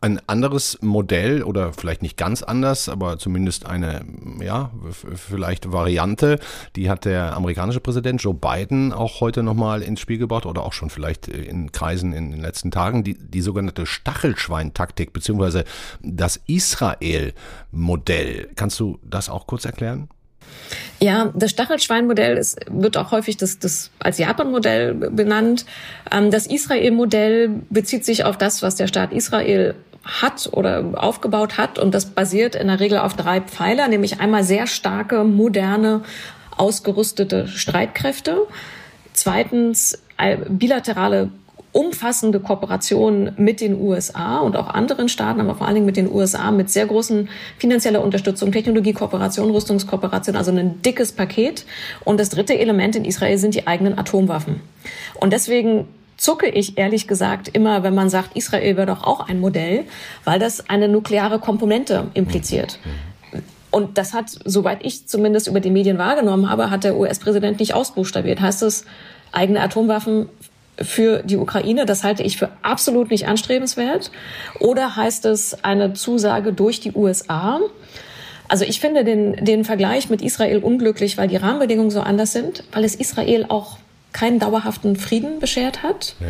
Ein 0.00 0.20
anderes 0.26 0.78
Modell 0.82 1.42
oder 1.42 1.72
vielleicht 1.72 2.02
nicht 2.02 2.18
ganz 2.18 2.42
anders, 2.42 2.90
aber 2.90 3.18
zumindest 3.18 3.64
eine, 3.64 4.04
ja, 4.38 4.70
vielleicht 4.90 5.72
Variante, 5.72 6.38
die 6.76 6.90
hat 6.90 7.06
der 7.06 7.34
amerikanische 7.34 7.80
Präsident 7.80 8.22
Joe 8.22 8.34
Biden 8.34 8.92
auch 8.92 9.22
heute 9.22 9.42
nochmal 9.42 9.80
ins 9.80 10.00
Spiel 10.00 10.18
gebracht 10.18 10.44
oder 10.44 10.62
auch 10.62 10.74
schon 10.74 10.90
vielleicht 10.90 11.28
in 11.28 11.72
Kreisen 11.72 12.12
in 12.12 12.32
den 12.32 12.42
letzten 12.42 12.70
Tagen, 12.70 13.02
die, 13.02 13.14
die 13.14 13.40
sogenannte 13.40 13.86
Stachelschwein-Taktik 13.86 15.14
beziehungsweise 15.14 15.64
das 16.02 16.38
Israel-Modell. 16.48 18.50
Kannst 18.56 18.78
du 18.80 18.98
das 19.02 19.30
auch 19.30 19.46
kurz 19.46 19.64
erklären? 19.64 20.10
Ja, 21.00 21.32
das 21.34 21.50
Stachelschwein-Modell 21.50 22.40
wird 22.70 22.96
auch 22.96 23.10
häufig 23.10 23.36
das, 23.36 23.58
das 23.58 23.90
als 23.98 24.18
Japan-Modell 24.18 24.94
benannt. 24.94 25.66
Ähm, 26.10 26.30
das 26.30 26.46
Israel-Modell 26.46 27.62
bezieht 27.70 28.04
sich 28.04 28.24
auf 28.24 28.38
das, 28.38 28.62
was 28.62 28.76
der 28.76 28.86
Staat 28.86 29.12
Israel 29.12 29.74
hat 30.04 30.48
oder 30.52 30.92
aufgebaut 30.94 31.58
hat. 31.58 31.78
Und 31.78 31.94
das 31.94 32.06
basiert 32.06 32.54
in 32.54 32.68
der 32.68 32.80
Regel 32.80 32.98
auf 32.98 33.14
drei 33.14 33.40
Pfeiler, 33.40 33.88
nämlich 33.88 34.20
einmal 34.20 34.44
sehr 34.44 34.66
starke, 34.66 35.24
moderne, 35.24 36.02
ausgerüstete 36.56 37.48
Streitkräfte. 37.48 38.46
Zweitens 39.12 40.02
bilaterale 40.48 41.30
umfassende 41.74 42.38
Kooperation 42.38 43.32
mit 43.36 43.60
den 43.60 43.80
USA 43.80 44.38
und 44.38 44.56
auch 44.56 44.68
anderen 44.68 45.08
Staaten, 45.08 45.40
aber 45.40 45.56
vor 45.56 45.66
allen 45.66 45.74
Dingen 45.74 45.86
mit 45.86 45.96
den 45.96 46.10
USA 46.10 46.52
mit 46.52 46.70
sehr 46.70 46.86
großen 46.86 47.28
finanzieller 47.58 48.02
Unterstützung, 48.02 48.52
Technologiekooperation, 48.52 49.50
Rüstungskooperation, 49.50 50.36
also 50.36 50.52
ein 50.52 50.80
dickes 50.82 51.10
Paket. 51.10 51.66
Und 52.04 52.20
das 52.20 52.28
dritte 52.28 52.56
Element 52.56 52.94
in 52.94 53.04
Israel 53.04 53.38
sind 53.38 53.56
die 53.56 53.66
eigenen 53.66 53.98
Atomwaffen. 53.98 54.60
Und 55.16 55.32
deswegen 55.32 55.88
zucke 56.16 56.48
ich 56.48 56.78
ehrlich 56.78 57.08
gesagt 57.08 57.48
immer, 57.48 57.82
wenn 57.82 57.94
man 57.94 58.08
sagt, 58.08 58.36
Israel 58.36 58.76
wäre 58.76 58.86
doch 58.86 59.02
auch 59.02 59.28
ein 59.28 59.40
Modell, 59.40 59.82
weil 60.22 60.38
das 60.38 60.70
eine 60.70 60.86
nukleare 60.86 61.40
Komponente 61.40 62.06
impliziert. 62.14 62.78
Und 63.72 63.98
das 63.98 64.14
hat, 64.14 64.26
soweit 64.44 64.86
ich 64.86 65.08
zumindest 65.08 65.48
über 65.48 65.58
die 65.58 65.70
Medien 65.70 65.98
wahrgenommen 65.98 66.48
habe, 66.48 66.70
hat 66.70 66.84
der 66.84 66.96
US-Präsident 66.96 67.58
nicht 67.58 67.74
ausbuchstabiert. 67.74 68.40
Heißt 68.40 68.62
es, 68.62 68.84
eigene 69.32 69.60
Atomwaffen 69.60 70.28
für 70.80 71.22
die 71.22 71.36
Ukraine. 71.36 71.86
Das 71.86 72.04
halte 72.04 72.22
ich 72.22 72.36
für 72.36 72.50
absolut 72.62 73.10
nicht 73.10 73.26
anstrebenswert. 73.26 74.10
Oder 74.60 74.96
heißt 74.96 75.24
es 75.26 75.64
eine 75.64 75.94
Zusage 75.94 76.52
durch 76.52 76.80
die 76.80 76.92
USA? 76.92 77.60
Also 78.48 78.64
ich 78.64 78.80
finde 78.80 79.04
den, 79.04 79.44
den 79.44 79.64
Vergleich 79.64 80.10
mit 80.10 80.22
Israel 80.22 80.58
unglücklich, 80.58 81.16
weil 81.16 81.28
die 81.28 81.36
Rahmenbedingungen 81.36 81.90
so 81.90 82.00
anders 82.00 82.32
sind, 82.32 82.64
weil 82.72 82.84
es 82.84 82.94
Israel 82.94 83.46
auch 83.48 83.78
keinen 84.12 84.38
dauerhaften 84.38 84.96
Frieden 84.96 85.40
beschert 85.40 85.82
hat. 85.82 86.14
Ja. 86.20 86.26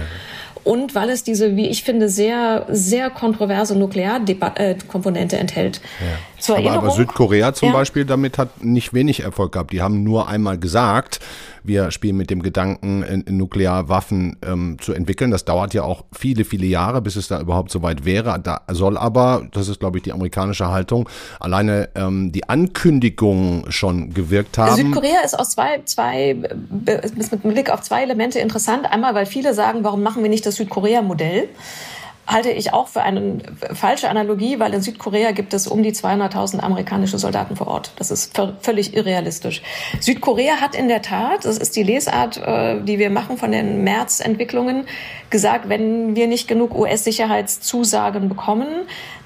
Und 0.64 0.94
weil 0.94 1.10
es 1.10 1.22
diese, 1.22 1.56
wie 1.56 1.68
ich 1.68 1.84
finde, 1.84 2.08
sehr, 2.08 2.66
sehr 2.70 3.10
kontroverse 3.10 3.76
Nuklearkomponente 3.76 5.36
enthält. 5.36 5.82
Ja. 6.00 6.06
Aber, 6.50 6.72
aber 6.72 6.90
Südkorea 6.90 7.54
zum 7.54 7.68
ja. 7.68 7.74
Beispiel 7.74 8.04
damit 8.04 8.38
hat 8.38 8.64
nicht 8.64 8.94
wenig 8.94 9.20
Erfolg 9.20 9.52
gehabt. 9.52 9.72
Die 9.72 9.82
haben 9.82 10.02
nur 10.02 10.28
einmal 10.28 10.58
gesagt, 10.58 11.20
wir 11.62 11.90
spielen 11.90 12.16
mit 12.16 12.30
dem 12.30 12.42
Gedanken, 12.42 13.24
Nuklearwaffen 13.26 14.36
ähm, 14.46 14.76
zu 14.80 14.92
entwickeln. 14.92 15.30
Das 15.30 15.44
dauert 15.44 15.72
ja 15.72 15.82
auch 15.82 16.04
viele, 16.12 16.44
viele 16.44 16.66
Jahre, 16.66 17.00
bis 17.00 17.16
es 17.16 17.28
da 17.28 17.40
überhaupt 17.40 17.70
soweit 17.70 18.04
wäre. 18.04 18.38
Da 18.38 18.62
soll 18.70 18.98
aber, 18.98 19.46
das 19.52 19.68
ist 19.68 19.80
glaube 19.80 19.98
ich 19.98 20.04
die 20.04 20.12
amerikanische 20.12 20.68
Haltung, 20.68 21.08
alleine 21.40 21.88
ähm, 21.94 22.32
die 22.32 22.48
Ankündigung 22.48 23.64
schon 23.70 24.12
gewirkt 24.12 24.58
haben. 24.58 24.76
Südkorea 24.76 25.20
ist 25.24 25.38
aus 25.38 25.50
zwei, 25.50 25.80
zwei, 25.84 26.36
ist 26.86 27.32
mit 27.32 27.42
Blick 27.42 27.70
auf 27.70 27.80
zwei 27.80 28.02
Elemente 28.02 28.38
interessant. 28.38 28.86
Einmal, 28.90 29.14
weil 29.14 29.26
viele 29.26 29.54
sagen, 29.54 29.84
warum 29.84 30.02
machen 30.02 30.22
wir 30.22 30.30
nicht 30.30 30.44
das 30.44 30.56
Südkorea-Modell? 30.56 31.48
Halte 32.26 32.50
ich 32.50 32.73
auch 32.73 32.88
für 32.88 33.02
eine 33.02 33.38
falsche 33.75 34.09
Analogie, 34.09 34.59
weil 34.59 34.73
in 34.73 34.81
Südkorea 34.81 35.33
gibt 35.33 35.52
es 35.54 35.66
um 35.66 35.83
die 35.83 35.93
200.000 35.93 36.61
amerikanische 36.61 37.19
Soldaten 37.19 37.57
vor 37.57 37.66
Ort. 37.66 37.93
Das 37.97 38.11
ist 38.11 38.38
völlig 38.61 38.95
irrealistisch. 38.97 39.62
Südkorea 40.00 40.61
hat 40.61 40.75
in 40.75 40.88
der 40.88 41.02
Tat, 41.02 41.45
das 41.45 41.59
ist 41.59 41.76
die 41.76 41.83
Lesart, 41.83 42.38
äh, 42.38 42.81
die 42.83 42.99
wir 42.99 43.11
machen 43.11 43.37
von 43.37 43.52
den 43.52 43.85
März-Entwicklungen, 43.85 44.87
gesagt, 45.31 45.69
wenn 45.69 46.16
wir 46.16 46.26
nicht 46.26 46.49
genug 46.49 46.75
US-Sicherheitszusagen 46.75 48.28
bekommen, 48.28 48.69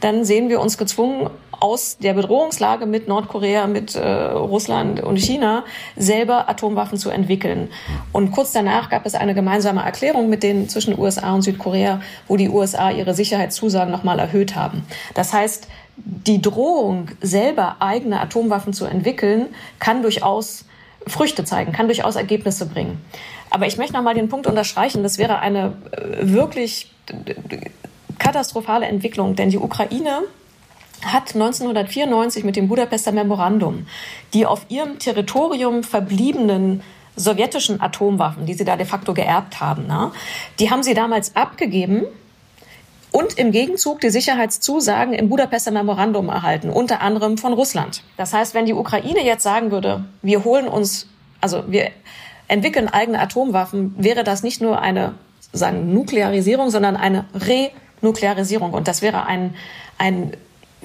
dann 0.00 0.25
sehen 0.25 0.49
wir 0.49 0.61
uns 0.61 0.78
gezwungen, 0.78 1.31
aus 1.60 1.98
der 1.98 2.14
Bedrohungslage 2.14 2.86
mit 2.86 3.08
Nordkorea, 3.08 3.66
mit 3.66 3.94
äh, 3.94 4.06
Russland 4.06 5.00
und 5.02 5.16
China 5.16 5.64
selber 5.96 6.48
Atomwaffen 6.48 6.98
zu 6.98 7.10
entwickeln. 7.10 7.68
Und 8.12 8.30
kurz 8.30 8.52
danach 8.52 8.90
gab 8.90 9.06
es 9.06 9.14
eine 9.14 9.34
gemeinsame 9.34 9.82
Erklärung 9.82 10.28
mit 10.28 10.42
den 10.42 10.68
zwischen 10.68 10.98
USA 10.98 11.34
und 11.34 11.42
Südkorea, 11.42 12.00
wo 12.28 12.36
die 12.36 12.48
USA 12.48 12.90
ihre 12.90 13.14
Sicherheitszusagen 13.14 13.90
nochmal 13.90 14.18
erhöht 14.18 14.54
haben. 14.54 14.84
Das 15.14 15.32
heißt, 15.32 15.68
die 15.96 16.40
Drohung, 16.40 17.08
selber 17.20 17.76
eigene 17.80 18.20
Atomwaffen 18.20 18.72
zu 18.72 18.84
entwickeln, 18.84 19.46
kann 19.80 20.02
durchaus 20.02 20.64
Früchte 21.06 21.44
zeigen, 21.44 21.72
kann 21.72 21.86
durchaus 21.86 22.16
Ergebnisse 22.16 22.66
bringen. 22.66 23.00
Aber 23.50 23.66
ich 23.66 23.78
möchte 23.78 23.94
nochmal 23.94 24.14
den 24.14 24.28
Punkt 24.28 24.46
unterstreichen, 24.46 25.02
das 25.02 25.18
wäre 25.18 25.38
eine 25.40 25.72
äh, 25.90 26.32
wirklich 26.32 26.92
katastrophale 28.18 28.86
Entwicklung, 28.86 29.34
denn 29.34 29.50
die 29.50 29.58
Ukraine 29.58 30.22
hat 31.05 31.35
1994 31.35 32.45
mit 32.45 32.57
dem 32.57 32.69
Budapester 32.69 33.12
Memorandum 33.12 33.87
die 34.35 34.47
auf 34.47 34.67
ihrem 34.69 34.99
Territorium 34.99 35.83
verbliebenen 35.83 36.83
sowjetischen 37.17 37.81
Atomwaffen, 37.81 38.47
die 38.47 38.55
sie 38.55 38.64
da 38.64 38.76
de 38.76 38.87
facto 38.87 39.14
geerbt 39.14 39.61
haben, 39.61 39.85
na, 39.88 40.12
die 40.59 40.71
haben 40.71 40.83
sie 40.83 40.95
damals 40.95 41.35
abgegeben 41.35 42.05
und 43.11 43.38
im 43.38 43.50
Gegenzug 43.50 44.00
die 44.00 44.11
Sicherheitszusagen 44.11 45.14
im 45.14 45.28
Budapester 45.28 45.71
Memorandum 45.71 46.28
erhalten, 46.28 46.71
unter 46.71 47.00
anderem 47.00 47.38
von 47.38 47.52
Russland. 47.52 48.02
Das 48.17 48.35
heißt, 48.35 48.55
wenn 48.55 48.67
die 48.67 48.75
Ukraine 48.75 49.25
jetzt 49.25 49.43
sagen 49.43 49.71
würde, 49.71 50.05
wir 50.23 50.45
holen 50.45 50.69
uns, 50.69 51.09
also 51.40 51.64
wir 51.67 51.90
entwickeln 52.47 52.88
eigene 52.88 53.19
Atomwaffen, 53.21 53.95
wäre 53.99 54.25
das 54.25 54.43
nicht 54.43 54.61
nur 54.61 54.81
eine 54.81 55.14
sagen 55.52 55.95
Nuklearisierung, 55.95 56.71
sondern 56.71 56.97
eine 56.97 57.25
Renuklearisierung 57.35 58.73
und 58.73 58.87
das 58.87 59.02
wäre 59.02 59.25
ein 59.25 59.55
ein 59.97 60.37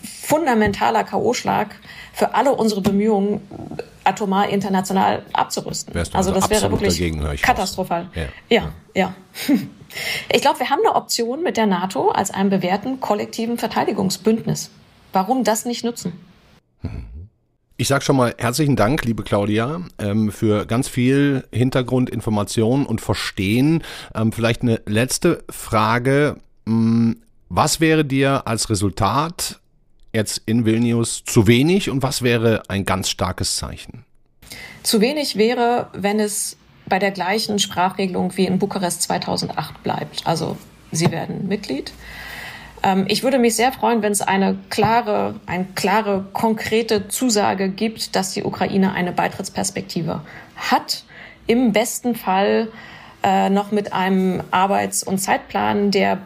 fundamentaler 0.03 1.03
K.O.-Schlag 1.03 1.67
für 2.13 2.35
alle 2.35 2.53
unsere 2.53 2.81
Bemühungen, 2.81 3.41
atomar 4.03 4.49
international 4.49 5.23
abzurüsten. 5.33 5.95
Also, 5.95 6.11
also 6.13 6.31
das 6.31 6.49
wäre 6.49 6.71
wirklich 6.71 6.93
dagegen, 6.93 7.21
katastrophal. 7.41 8.09
Ja, 8.15 8.27
ja. 8.49 8.73
ja. 8.93 9.15
Ich 10.29 10.41
glaube, 10.41 10.57
wir 10.57 10.71
haben 10.71 10.79
eine 10.83 10.95
Option 10.95 11.43
mit 11.43 11.55
der 11.55 11.67
NATO 11.67 12.09
als 12.09 12.31
einem 12.31 12.49
bewährten 12.49 12.99
kollektiven 12.99 13.59
Verteidigungsbündnis. 13.59 14.71
Warum 15.11 15.43
das 15.43 15.65
nicht 15.65 15.85
nutzen? 15.85 16.13
Ich 17.77 17.87
sage 17.87 18.03
schon 18.03 18.15
mal 18.15 18.33
herzlichen 18.37 18.75
Dank, 18.75 19.03
liebe 19.03 19.23
Claudia, 19.23 19.81
ähm, 19.99 20.31
für 20.31 20.65
ganz 20.65 20.87
viel 20.87 21.43
Hintergrundinformation 21.51 22.85
und 22.85 23.01
Verstehen. 23.01 23.83
Ähm, 24.15 24.31
vielleicht 24.31 24.61
eine 24.63 24.81
letzte 24.85 25.43
Frage. 25.49 26.37
Mm, 26.65 27.13
was 27.49 27.79
wäre 27.79 28.05
dir 28.05 28.47
als 28.47 28.69
Resultat 28.69 29.59
jetzt 30.13 30.41
in 30.45 30.65
Vilnius 30.65 31.23
zu 31.25 31.47
wenig 31.47 31.89
und 31.89 32.03
was 32.03 32.21
wäre 32.21 32.63
ein 32.67 32.85
ganz 32.85 33.09
starkes 33.09 33.57
Zeichen? 33.57 34.05
Zu 34.83 35.01
wenig 35.01 35.37
wäre, 35.37 35.89
wenn 35.93 36.19
es 36.19 36.57
bei 36.85 36.99
der 36.99 37.11
gleichen 37.11 37.59
Sprachregelung 37.59 38.35
wie 38.37 38.45
in 38.45 38.59
Bukarest 38.59 39.01
2008 39.03 39.83
bleibt. 39.83 40.25
Also 40.25 40.57
Sie 40.91 41.11
werden 41.11 41.47
Mitglied. 41.47 41.91
Ähm, 42.83 43.05
ich 43.07 43.23
würde 43.23 43.39
mich 43.39 43.55
sehr 43.55 43.71
freuen, 43.71 44.01
wenn 44.01 44.11
es 44.11 44.21
eine 44.21 44.57
klare, 44.69 45.35
eine 45.45 45.65
klare, 45.75 46.25
konkrete 46.33 47.07
Zusage 47.07 47.69
gibt, 47.69 48.15
dass 48.15 48.33
die 48.33 48.43
Ukraine 48.43 48.93
eine 48.93 49.11
Beitrittsperspektive 49.11 50.21
hat. 50.55 51.03
Im 51.47 51.71
besten 51.73 52.15
Fall 52.15 52.67
äh, 53.23 53.49
noch 53.49 53.71
mit 53.71 53.93
einem 53.93 54.43
Arbeits- 54.51 55.03
und 55.03 55.17
Zeitplan, 55.17 55.91
der 55.91 56.19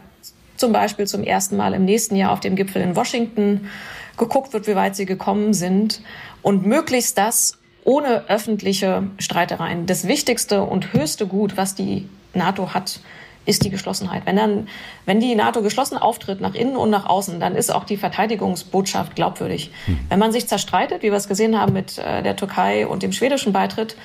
zum 0.58 0.74
Beispiel 0.74 1.08
zum 1.08 1.24
ersten 1.24 1.58
Mal 1.58 1.74
im 1.74 1.86
nächsten 1.86 2.16
Jahr 2.16 2.32
auf 2.32 2.40
dem 2.40 2.56
Gipfel 2.56 2.82
in 2.82 2.96
Washington 2.96 3.70
geguckt 4.18 4.54
wird, 4.54 4.68
wie 4.68 4.76
weit 4.76 4.96
sie 4.96 5.06
gekommen 5.06 5.54
sind 5.54 6.02
und 6.42 6.66
möglichst 6.66 7.18
das 7.18 7.58
ohne 7.84 8.28
öffentliche 8.28 9.04
Streitereien. 9.18 9.86
Das 9.86 10.08
wichtigste 10.08 10.64
und 10.64 10.92
höchste 10.94 11.28
Gut, 11.28 11.56
was 11.56 11.76
die 11.76 12.10
NATO 12.34 12.74
hat, 12.74 13.00
ist 13.46 13.64
die 13.64 13.70
Geschlossenheit. 13.70 14.26
Wenn 14.26 14.36
dann, 14.36 14.68
wenn 15.06 15.22
die 15.22 15.34
NATO 15.34 15.62
geschlossen 15.62 15.98
auftritt, 15.98 16.42
nach 16.42 16.54
innen 16.54 16.76
und 16.76 16.90
nach 16.90 17.06
außen, 17.06 17.40
dann 17.40 17.56
ist 17.56 17.74
auch 17.74 17.86
die 17.86 17.96
Verteidigungsbotschaft 17.96 19.16
glaubwürdig. 19.16 19.72
Hm. 19.86 20.00
Wenn 20.10 20.20
man 20.20 20.34
sich 20.34 20.48
zerstreitet, 20.48 21.02
wie 21.02 21.12
wir 21.12 21.18
es 21.18 21.30
gesehen 21.30 21.58
haben 21.58 21.72
mit 21.72 21.98
äh, 21.98 22.22
der 22.24 22.36
Türkei 22.36 22.86
und 22.86 23.04
dem 23.04 23.14
schwedischen 23.14 23.54
Beitritt, 23.54 23.96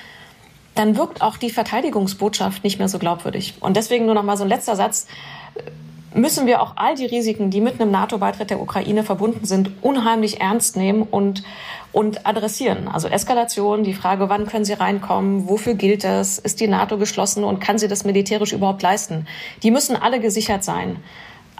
dann 0.75 0.95
wirkt 0.95 1.21
auch 1.21 1.37
die 1.37 1.49
Verteidigungsbotschaft 1.49 2.63
nicht 2.63 2.79
mehr 2.79 2.87
so 2.87 2.99
glaubwürdig. 2.99 3.55
Und 3.59 3.75
deswegen 3.75 4.05
nur 4.05 4.15
noch 4.15 4.23
mal 4.23 4.37
so 4.37 4.43
ein 4.43 4.49
letzter 4.49 4.77
Satz 4.77 5.07
müssen 6.15 6.47
wir 6.47 6.61
auch 6.61 6.73
all 6.75 6.95
die 6.95 7.05
Risiken, 7.05 7.49
die 7.49 7.61
mit 7.61 7.79
einem 7.79 7.91
NATO-Beitritt 7.91 8.49
der 8.49 8.61
Ukraine 8.61 9.03
verbunden 9.03 9.45
sind, 9.45 9.71
unheimlich 9.81 10.41
ernst 10.41 10.75
nehmen 10.75 11.03
und, 11.03 11.43
und 11.91 12.25
adressieren. 12.25 12.87
Also 12.87 13.07
Eskalation, 13.07 13.83
die 13.83 13.93
Frage, 13.93 14.29
wann 14.29 14.47
können 14.47 14.65
sie 14.65 14.73
reinkommen, 14.73 15.47
wofür 15.47 15.75
gilt 15.75 16.03
das, 16.03 16.39
ist 16.39 16.59
die 16.59 16.67
NATO 16.67 16.97
geschlossen 16.97 17.43
und 17.43 17.59
kann 17.59 17.77
sie 17.77 17.87
das 17.87 18.05
militärisch 18.05 18.53
überhaupt 18.53 18.81
leisten? 18.81 19.27
Die 19.63 19.71
müssen 19.71 19.95
alle 19.95 20.19
gesichert 20.19 20.63
sein. 20.63 20.97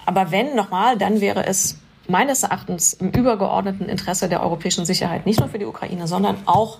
Aber 0.05 0.31
wenn, 0.31 0.55
nochmal, 0.55 0.97
dann 0.97 1.21
wäre 1.21 1.45
es 1.45 1.77
meines 2.07 2.43
Erachtens 2.43 2.93
im 2.93 3.11
übergeordneten 3.11 3.87
Interesse 3.87 4.27
der 4.27 4.43
europäischen 4.43 4.85
Sicherheit, 4.85 5.25
nicht 5.25 5.39
nur 5.39 5.49
für 5.49 5.59
die 5.59 5.65
Ukraine, 5.65 6.07
sondern 6.07 6.37
auch 6.45 6.79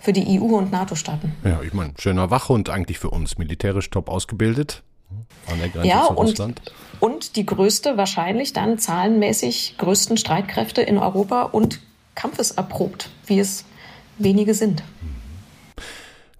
für 0.00 0.12
die 0.12 0.40
EU 0.40 0.56
und 0.56 0.72
NATO-Staaten. 0.72 1.32
Ja, 1.44 1.60
ich 1.62 1.74
meine, 1.74 1.92
schöner 1.98 2.30
Wachhund 2.30 2.70
eigentlich 2.70 2.98
für 2.98 3.10
uns, 3.10 3.36
militärisch 3.36 3.90
top 3.90 4.08
ausgebildet. 4.08 4.82
An 5.46 5.58
der 5.58 5.68
Grenze 5.68 5.88
ja, 5.88 6.06
zu 6.06 6.14
Russland. 6.14 6.60
Und, 7.00 7.12
und 7.12 7.36
die 7.36 7.46
größte, 7.46 7.96
wahrscheinlich 7.96 8.52
dann 8.52 8.78
zahlenmäßig 8.78 9.76
größten 9.78 10.16
Streitkräfte 10.16 10.82
in 10.82 10.98
Europa 10.98 11.42
und 11.42 11.80
kampfeserprobt, 12.14 13.10
wie 13.26 13.38
es 13.38 13.64
wenige 14.18 14.54
sind. 14.54 14.82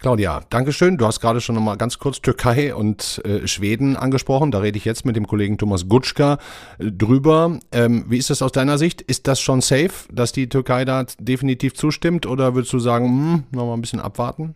Claudia, 0.00 0.40
Dankeschön. 0.48 0.96
Du 0.96 1.06
hast 1.06 1.20
gerade 1.20 1.42
schon 1.42 1.54
nochmal 1.54 1.76
ganz 1.76 1.98
kurz 1.98 2.22
Türkei 2.22 2.74
und 2.74 3.20
äh, 3.26 3.46
Schweden 3.46 3.96
angesprochen. 3.96 4.50
Da 4.50 4.60
rede 4.60 4.78
ich 4.78 4.86
jetzt 4.86 5.04
mit 5.04 5.14
dem 5.14 5.26
Kollegen 5.26 5.58
Thomas 5.58 5.90
Gutschka 5.90 6.38
äh, 6.78 6.90
drüber. 6.90 7.58
Ähm, 7.70 8.06
wie 8.08 8.16
ist 8.16 8.30
das 8.30 8.40
aus 8.40 8.52
deiner 8.52 8.78
Sicht? 8.78 9.02
Ist 9.02 9.26
das 9.26 9.40
schon 9.40 9.60
safe, 9.60 9.90
dass 10.10 10.32
die 10.32 10.48
Türkei 10.48 10.86
da 10.86 11.04
definitiv 11.18 11.74
zustimmt 11.74 12.24
oder 12.24 12.54
würdest 12.54 12.72
du 12.72 12.78
sagen, 12.78 13.08
hm, 13.08 13.44
nochmal 13.50 13.76
ein 13.76 13.82
bisschen 13.82 14.00
abwarten? 14.00 14.54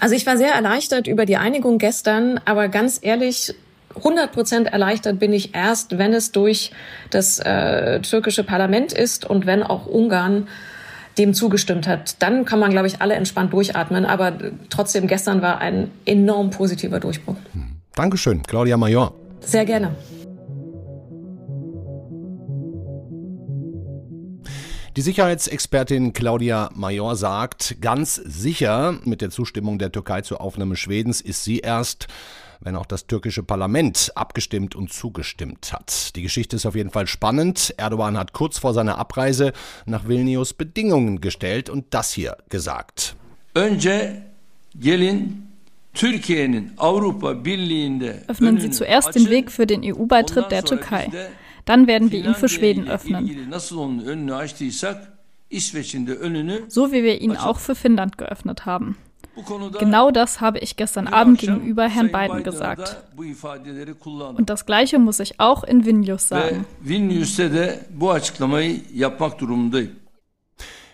Also 0.00 0.14
ich 0.14 0.26
war 0.26 0.36
sehr 0.36 0.52
erleichtert 0.52 1.06
über 1.06 1.26
die 1.26 1.36
Einigung 1.36 1.78
gestern, 1.78 2.40
aber 2.44 2.68
ganz 2.68 2.98
ehrlich, 3.00 3.54
100 3.96 4.32
Prozent 4.32 4.68
erleichtert 4.68 5.18
bin 5.18 5.32
ich 5.32 5.54
erst, 5.54 5.96
wenn 5.98 6.12
es 6.12 6.32
durch 6.32 6.70
das 7.10 7.38
äh, 7.38 8.00
türkische 8.00 8.44
Parlament 8.44 8.92
ist 8.92 9.24
und 9.24 9.46
wenn 9.46 9.62
auch 9.62 9.86
Ungarn 9.86 10.48
dem 11.18 11.32
zugestimmt 11.32 11.88
hat. 11.88 12.22
Dann 12.22 12.44
kann 12.44 12.58
man, 12.58 12.70
glaube 12.70 12.86
ich, 12.86 13.00
alle 13.00 13.14
entspannt 13.14 13.52
durchatmen. 13.52 14.04
Aber 14.04 14.34
trotzdem, 14.68 15.06
gestern 15.06 15.40
war 15.42 15.60
ein 15.60 15.90
enorm 16.04 16.50
positiver 16.50 17.00
Durchbruch. 17.00 17.36
Dankeschön, 17.94 18.42
Claudia 18.42 18.76
Major. 18.76 19.14
Sehr 19.40 19.64
gerne. 19.64 19.94
Die 24.96 25.02
Sicherheitsexpertin 25.02 26.14
Claudia 26.14 26.70
Major 26.74 27.16
sagt, 27.16 27.82
ganz 27.82 28.14
sicher 28.14 28.98
mit 29.04 29.20
der 29.20 29.28
Zustimmung 29.28 29.78
der 29.78 29.92
Türkei 29.92 30.22
zur 30.22 30.40
Aufnahme 30.40 30.74
Schwedens 30.74 31.20
ist 31.20 31.44
sie 31.44 31.58
erst, 31.58 32.06
wenn 32.60 32.76
auch 32.76 32.86
das 32.86 33.06
türkische 33.06 33.42
Parlament 33.42 34.12
abgestimmt 34.14 34.74
und 34.74 34.90
zugestimmt 34.90 35.74
hat. 35.74 36.16
Die 36.16 36.22
Geschichte 36.22 36.56
ist 36.56 36.64
auf 36.64 36.74
jeden 36.74 36.88
Fall 36.88 37.06
spannend. 37.08 37.74
Erdogan 37.76 38.16
hat 38.16 38.32
kurz 38.32 38.58
vor 38.58 38.72
seiner 38.72 38.96
Abreise 38.96 39.52
nach 39.84 40.08
Vilnius 40.08 40.54
Bedingungen 40.54 41.20
gestellt 41.20 41.68
und 41.68 41.92
das 41.92 42.14
hier 42.14 42.38
gesagt. 42.48 43.16
Önce 43.54 44.22
gelin 44.74 45.42
Öffnen 48.28 48.60
Sie 48.60 48.70
zuerst 48.70 49.14
den 49.14 49.28
Weg 49.28 49.50
für 49.50 49.66
den 49.66 49.82
EU-Beitritt 49.84 50.50
der 50.50 50.64
Türkei. 50.64 51.10
Dann 51.66 51.86
werden 51.86 52.10
wir 52.10 52.24
ihn 52.24 52.34
für 52.34 52.48
Schweden 52.48 52.88
öffnen. 52.88 53.52
So 56.68 56.92
wie 56.92 57.02
wir 57.02 57.20
ihn 57.20 57.36
auch 57.36 57.58
für 57.58 57.74
Finnland 57.74 58.16
geöffnet 58.16 58.64
haben. 58.64 58.96
Genau 59.78 60.10
das 60.10 60.40
habe 60.40 60.60
ich 60.60 60.76
gestern 60.76 61.08
Abend 61.08 61.40
gegenüber 61.40 61.88
Herrn 61.88 62.10
Biden 62.10 62.42
gesagt. 62.42 62.96
Und 63.16 64.48
das 64.48 64.64
Gleiche 64.64 64.98
muss 64.98 65.20
ich 65.20 65.38
auch 65.38 65.62
in 65.62 65.84
Vilnius 65.84 66.28
sagen. 66.28 66.64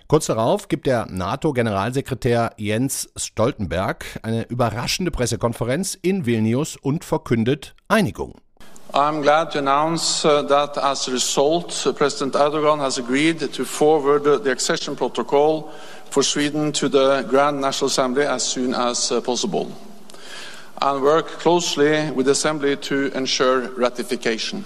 Kurz 0.09 0.26
darauf 0.26 0.69
gibt 0.69 0.87
der 0.87 1.07
NATO-Generalsekretär 1.07 2.52
Jens 2.57 3.11
Stoltenberg 3.17 4.05
eine 4.23 4.43
überraschende 4.49 5.11
Pressekonferenz 5.11 5.97
in 6.02 6.26
Vilnius 6.26 6.76
und 6.76 7.05
verkündet 7.05 7.76
Einigung. 7.88 8.41
I'm 8.94 9.22
glad 9.22 9.52
to 9.52 9.58
announce 9.61 10.22
uh, 10.22 10.42
that 10.42 10.76
as 10.76 11.08
a 11.08 11.12
result, 11.12 11.87
uh, 11.87 11.94
President 11.94 12.34
Erdogan 12.34 12.78
has 12.80 12.99
agreed 12.99 13.38
to 13.38 13.64
forward 13.64 14.25
the 14.25 14.50
accession 14.50 14.96
protocol 14.96 15.70
for 16.11 16.22
Sweden 16.22 16.72
to 16.72 16.90
the 16.90 17.25
Grand 17.26 17.58
National 17.58 17.87
Assembly 17.87 18.26
as 18.26 18.42
soon 18.44 18.75
as 18.75 19.11
uh, 19.11 19.22
possible 19.22 19.72
and 20.82 21.02
work 21.02 21.26
closely 21.40 22.11
with 22.11 22.26
the 22.26 22.32
Assembly 22.32 22.76
to 22.76 23.11
ensure 23.14 23.70
ratification. 23.78 24.62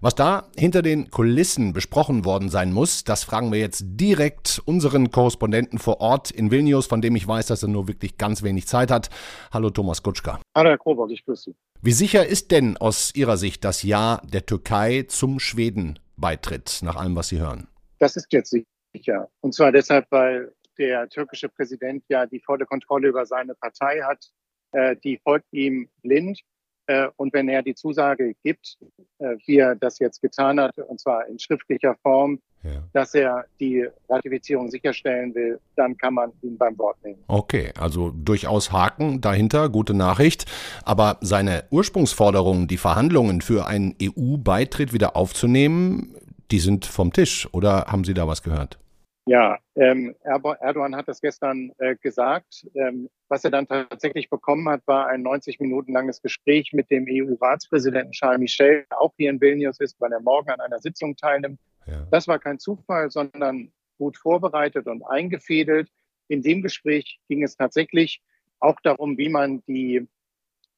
Was 0.00 0.14
da 0.14 0.44
hinter 0.56 0.82
den 0.82 1.10
Kulissen 1.10 1.72
besprochen 1.72 2.24
worden 2.24 2.48
sein 2.48 2.72
muss, 2.72 3.02
das 3.02 3.24
fragen 3.24 3.50
wir 3.50 3.58
jetzt 3.58 3.82
direkt 3.84 4.62
unseren 4.66 5.10
Korrespondenten 5.10 5.80
vor 5.80 6.00
Ort 6.00 6.30
in 6.30 6.52
Vilnius, 6.52 6.86
von 6.86 7.00
dem 7.00 7.16
ich 7.16 7.26
weiß, 7.26 7.46
dass 7.46 7.64
er 7.64 7.68
nur 7.68 7.88
wirklich 7.88 8.18
ganz 8.18 8.44
wenig 8.44 8.68
Zeit 8.68 8.92
hat. 8.92 9.10
Hallo 9.52 9.70
Thomas 9.70 10.00
Kutschka. 10.04 10.38
Hallo 10.54 10.70
Herr 10.70 10.78
Krobock, 10.78 11.10
ich 11.10 11.24
grüße 11.24 11.50
Sie. 11.50 11.54
Wie 11.84 11.90
sicher 11.90 12.24
ist 12.24 12.52
denn 12.52 12.76
aus 12.76 13.12
Ihrer 13.16 13.36
Sicht 13.36 13.64
das 13.64 13.82
Ja 13.82 14.22
der 14.22 14.46
Türkei 14.46 15.02
zum 15.08 15.40
Schweden-Beitritt, 15.40 16.78
nach 16.82 16.94
allem, 16.94 17.16
was 17.16 17.26
Sie 17.26 17.40
hören? 17.40 17.66
Das 17.98 18.14
ist 18.14 18.32
jetzt 18.32 18.54
sicher. 18.94 19.28
Und 19.40 19.52
zwar 19.52 19.72
deshalb, 19.72 20.06
weil 20.10 20.54
der 20.78 21.08
türkische 21.08 21.48
Präsident 21.48 22.04
ja 22.08 22.24
die 22.26 22.38
volle 22.38 22.66
Kontrolle 22.66 23.08
über 23.08 23.26
seine 23.26 23.56
Partei 23.56 24.00
hat. 24.00 24.24
Äh, 24.70 24.94
die 25.02 25.18
folgt 25.24 25.52
ihm 25.52 25.90
blind. 26.02 26.40
Äh, 26.86 27.08
und 27.16 27.32
wenn 27.32 27.48
er 27.48 27.62
die 27.62 27.74
Zusage 27.74 28.34
gibt, 28.42 28.76
äh, 29.18 29.36
wie 29.46 29.58
er 29.58 29.76
das 29.76 29.98
jetzt 29.98 30.20
getan 30.20 30.60
hat, 30.60 30.76
und 30.78 31.00
zwar 31.00 31.26
in 31.26 31.38
schriftlicher 31.38 31.94
Form, 32.02 32.40
ja. 32.64 32.82
dass 32.92 33.14
er 33.14 33.44
die 33.60 33.86
Ratifizierung 34.08 34.70
sicherstellen 34.70 35.34
will, 35.34 35.60
dann 35.76 35.96
kann 35.96 36.14
man 36.14 36.32
ihn 36.42 36.56
beim 36.58 36.76
Wort 36.78 36.96
nehmen. 37.04 37.22
Okay, 37.28 37.72
also 37.78 38.10
durchaus 38.10 38.72
Haken 38.72 39.20
dahinter, 39.20 39.68
gute 39.68 39.94
Nachricht. 39.94 40.46
Aber 40.84 41.18
seine 41.20 41.64
Ursprungsforderungen, 41.70 42.68
die 42.68 42.76
Verhandlungen 42.76 43.40
für 43.40 43.66
einen 43.66 43.94
EU-Beitritt 44.02 44.92
wieder 44.92 45.16
aufzunehmen, 45.16 46.16
die 46.50 46.58
sind 46.58 46.84
vom 46.84 47.12
Tisch. 47.12 47.48
Oder 47.52 47.86
haben 47.86 48.04
Sie 48.04 48.14
da 48.14 48.26
was 48.26 48.42
gehört? 48.42 48.78
Ja, 49.24 49.58
ähm, 49.76 50.16
Erdogan 50.22 50.96
hat 50.96 51.06
das 51.06 51.20
gestern 51.20 51.72
äh, 51.78 51.94
gesagt. 51.96 52.66
Ähm, 52.74 53.08
was 53.28 53.44
er 53.44 53.52
dann 53.52 53.68
tatsächlich 53.68 54.28
bekommen 54.28 54.68
hat, 54.68 54.82
war 54.86 55.06
ein 55.06 55.22
90 55.22 55.60
Minuten 55.60 55.92
langes 55.92 56.20
Gespräch 56.20 56.72
mit 56.72 56.90
dem 56.90 57.06
EU-Ratspräsidenten 57.08 58.12
Charles 58.12 58.40
Michel, 58.40 58.84
der 58.90 59.00
auch 59.00 59.14
hier 59.16 59.30
in 59.30 59.40
Vilnius 59.40 59.78
ist, 59.78 60.00
weil 60.00 60.12
er 60.12 60.20
morgen 60.20 60.50
an 60.50 60.60
einer 60.60 60.80
Sitzung 60.80 61.16
teilnimmt. 61.16 61.60
Ja. 61.86 62.06
Das 62.10 62.26
war 62.26 62.40
kein 62.40 62.58
Zufall, 62.58 63.10
sondern 63.10 63.72
gut 63.96 64.16
vorbereitet 64.16 64.86
und 64.88 65.04
eingefädelt. 65.04 65.88
In 66.26 66.42
dem 66.42 66.62
Gespräch 66.62 67.20
ging 67.28 67.44
es 67.44 67.56
tatsächlich 67.56 68.22
auch 68.58 68.80
darum, 68.82 69.18
wie 69.18 69.28
man 69.28 69.62
die, 69.66 70.08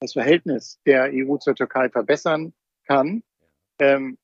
das 0.00 0.12
Verhältnis 0.12 0.80
der 0.85 1.11
EU 1.12 1.38
zur 1.38 1.54
Türkei 1.54 1.88
verbessern 1.88 2.52
kann. 2.87 3.22
Ähm, 3.78 4.18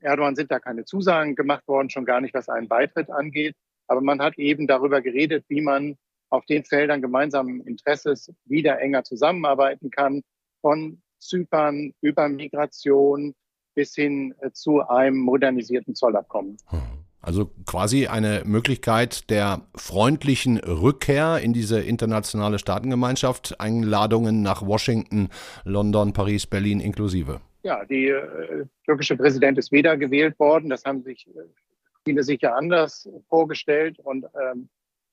Erdogan 0.00 0.36
sind 0.36 0.50
da 0.50 0.58
keine 0.58 0.84
Zusagen 0.84 1.34
gemacht 1.34 1.66
worden, 1.66 1.90
schon 1.90 2.04
gar 2.04 2.20
nicht, 2.20 2.34
was 2.34 2.48
einen 2.48 2.68
Beitritt 2.68 3.10
angeht. 3.10 3.54
Aber 3.86 4.00
man 4.00 4.20
hat 4.20 4.38
eben 4.38 4.66
darüber 4.66 5.00
geredet, 5.00 5.44
wie 5.48 5.60
man 5.60 5.96
auf 6.30 6.44
den 6.46 6.64
Feldern 6.64 7.02
gemeinsamen 7.02 7.60
Interesses 7.62 8.32
wieder 8.44 8.80
enger 8.80 9.02
zusammenarbeiten 9.04 9.90
kann, 9.90 10.22
von 10.60 11.02
Zypern 11.18 11.92
über 12.00 12.28
Migration 12.28 13.34
bis 13.74 13.94
hin 13.94 14.34
äh, 14.40 14.50
zu 14.52 14.80
einem 14.88 15.18
modernisierten 15.18 15.94
Zollabkommen. 15.94 16.56
Also 17.22 17.50
quasi 17.66 18.06
eine 18.06 18.42
Möglichkeit 18.46 19.28
der 19.28 19.62
freundlichen 19.76 20.56
Rückkehr 20.58 21.38
in 21.40 21.52
diese 21.52 21.80
internationale 21.80 22.58
Staatengemeinschaft, 22.58 23.60
Einladungen 23.60 24.40
nach 24.40 24.66
Washington, 24.66 25.28
London, 25.64 26.14
Paris, 26.14 26.46
Berlin 26.46 26.80
inklusive. 26.80 27.40
Ja, 27.62 27.84
die 27.84 28.08
äh, 28.08 28.66
türkische 28.84 29.16
Präsident 29.16 29.58
ist 29.58 29.70
wieder 29.70 29.96
gewählt 29.96 30.38
worden. 30.38 30.70
Das 30.70 30.84
haben 30.84 31.02
sich 31.02 31.26
äh, 31.28 31.40
viele 32.04 32.22
sicher 32.22 32.56
anders 32.56 33.08
vorgestellt 33.28 33.98
und 33.98 34.26
ähm, 34.40 34.68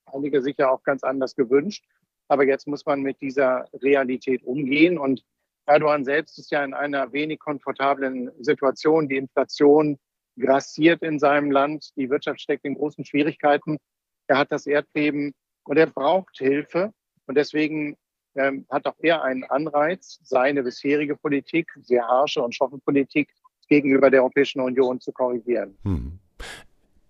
einige 0.06 0.42
sicher 0.42 0.72
auch 0.72 0.84
ganz 0.84 1.04
anders 1.04 1.36
gewünscht. 1.36 1.84
Aber 2.30 2.46
jetzt 2.46 2.68
muss 2.68 2.86
man 2.86 3.02
mit 3.02 3.22
dieser 3.22 3.68
Realität 3.82 4.44
umgehen. 4.44 4.98
Und 4.98 5.24
Erdogan 5.66 6.06
selbst 6.06 6.40
ist 6.40 6.52
ja 6.52 6.64
in 6.64 6.74
einer 6.74 7.12
wenig 7.12 7.40
komfortablen 7.40 8.32
Situation. 8.40 9.10
Die 9.10 9.18
Inflation 9.18 9.98
grassiert 10.40 11.02
in 11.02 11.20
seinem 11.20 11.52
Land. 11.52 11.90
Die 11.98 12.10
Wirtschaft 12.10 12.42
steckt 12.42 12.66
in 12.66 12.76
großen 12.76 13.04
Schwierigkeiten. 13.04 13.78
Er 14.28 14.38
hat 14.38 14.52
das 14.52 14.66
Erdbeben 14.68 15.34
und 15.66 15.78
er 15.78 15.88
braucht 15.88 16.38
Hilfe. 16.38 16.94
Und 17.26 17.36
deswegen 17.36 17.98
ähm, 18.38 18.66
hat 18.70 18.86
auch 18.86 18.96
er 19.00 19.24
einen 19.24 19.44
Anreiz, 19.46 20.20
seine 20.24 20.64
bisherige 20.64 21.16
Politik, 21.16 21.68
sehr 21.82 22.08
harsche 22.08 22.42
und 22.42 22.56
schroffe 22.56 22.78
Politik 22.78 23.30
gegenüber 23.68 24.10
der 24.10 24.22
Europäischen 24.22 24.62
Union 24.62 25.00
zu 25.00 25.12
korrigieren. 25.12 25.78
Hm. 25.84 26.20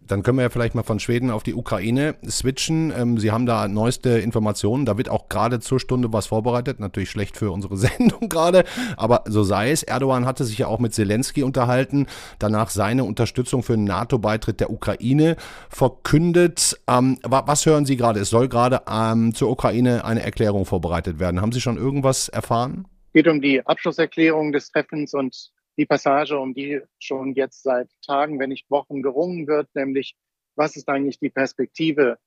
Dann 0.07 0.23
können 0.23 0.37
wir 0.37 0.43
ja 0.43 0.49
vielleicht 0.49 0.75
mal 0.75 0.83
von 0.83 0.99
Schweden 0.99 1.31
auf 1.31 1.43
die 1.43 1.53
Ukraine 1.53 2.15
switchen. 2.27 2.93
Ähm, 2.97 3.17
Sie 3.17 3.31
haben 3.31 3.45
da 3.45 3.67
neueste 3.67 4.09
Informationen. 4.19 4.85
Da 4.85 4.97
wird 4.97 5.09
auch 5.09 5.29
gerade 5.29 5.59
zur 5.59 5.79
Stunde 5.79 6.11
was 6.13 6.27
vorbereitet. 6.27 6.79
Natürlich 6.79 7.09
schlecht 7.09 7.37
für 7.37 7.51
unsere 7.51 7.77
Sendung 7.77 8.29
gerade, 8.29 8.63
aber 8.95 9.23
so 9.27 9.43
sei 9.43 9.71
es. 9.71 9.83
Erdogan 9.83 10.25
hatte 10.25 10.45
sich 10.45 10.57
ja 10.57 10.67
auch 10.67 10.79
mit 10.79 10.93
Zelensky 10.93 11.43
unterhalten, 11.43 12.07
danach 12.39 12.69
seine 12.69 13.03
Unterstützung 13.03 13.63
für 13.63 13.73
den 13.73 13.85
NATO-Beitritt 13.85 14.59
der 14.59 14.69
Ukraine 14.69 15.35
verkündet. 15.69 16.79
Ähm, 16.87 17.19
was 17.23 17.65
hören 17.65 17.85
Sie 17.85 17.97
gerade? 17.97 18.19
Es 18.19 18.29
soll 18.29 18.47
gerade 18.47 18.81
ähm, 18.89 19.33
zur 19.33 19.49
Ukraine 19.49 20.05
eine 20.05 20.23
Erklärung 20.23 20.65
vorbereitet 20.65 21.19
werden. 21.19 21.41
Haben 21.41 21.51
Sie 21.51 21.61
schon 21.61 21.77
irgendwas 21.77 22.29
erfahren? 22.29 22.85
Es 23.07 23.13
geht 23.13 23.27
um 23.27 23.41
die 23.41 23.65
Abschlusserklärung 23.65 24.51
des 24.51 24.71
Treffens 24.71 25.13
und 25.13 25.51
die 25.77 25.85
Passage, 25.85 26.37
um 26.37 26.53
die 26.53 26.81
schon 26.99 27.33
jetzt 27.33 27.63
seit 27.63 27.89
Tagen, 28.05 28.39
wenn 28.39 28.49
nicht 28.49 28.69
Wochen 28.69 29.01
gerungen 29.01 29.47
wird, 29.47 29.67
nämlich 29.75 30.15
was 30.55 30.75
ist 30.75 30.89
eigentlich 30.89 31.19
die 31.19 31.29
Perspektive, 31.29 32.17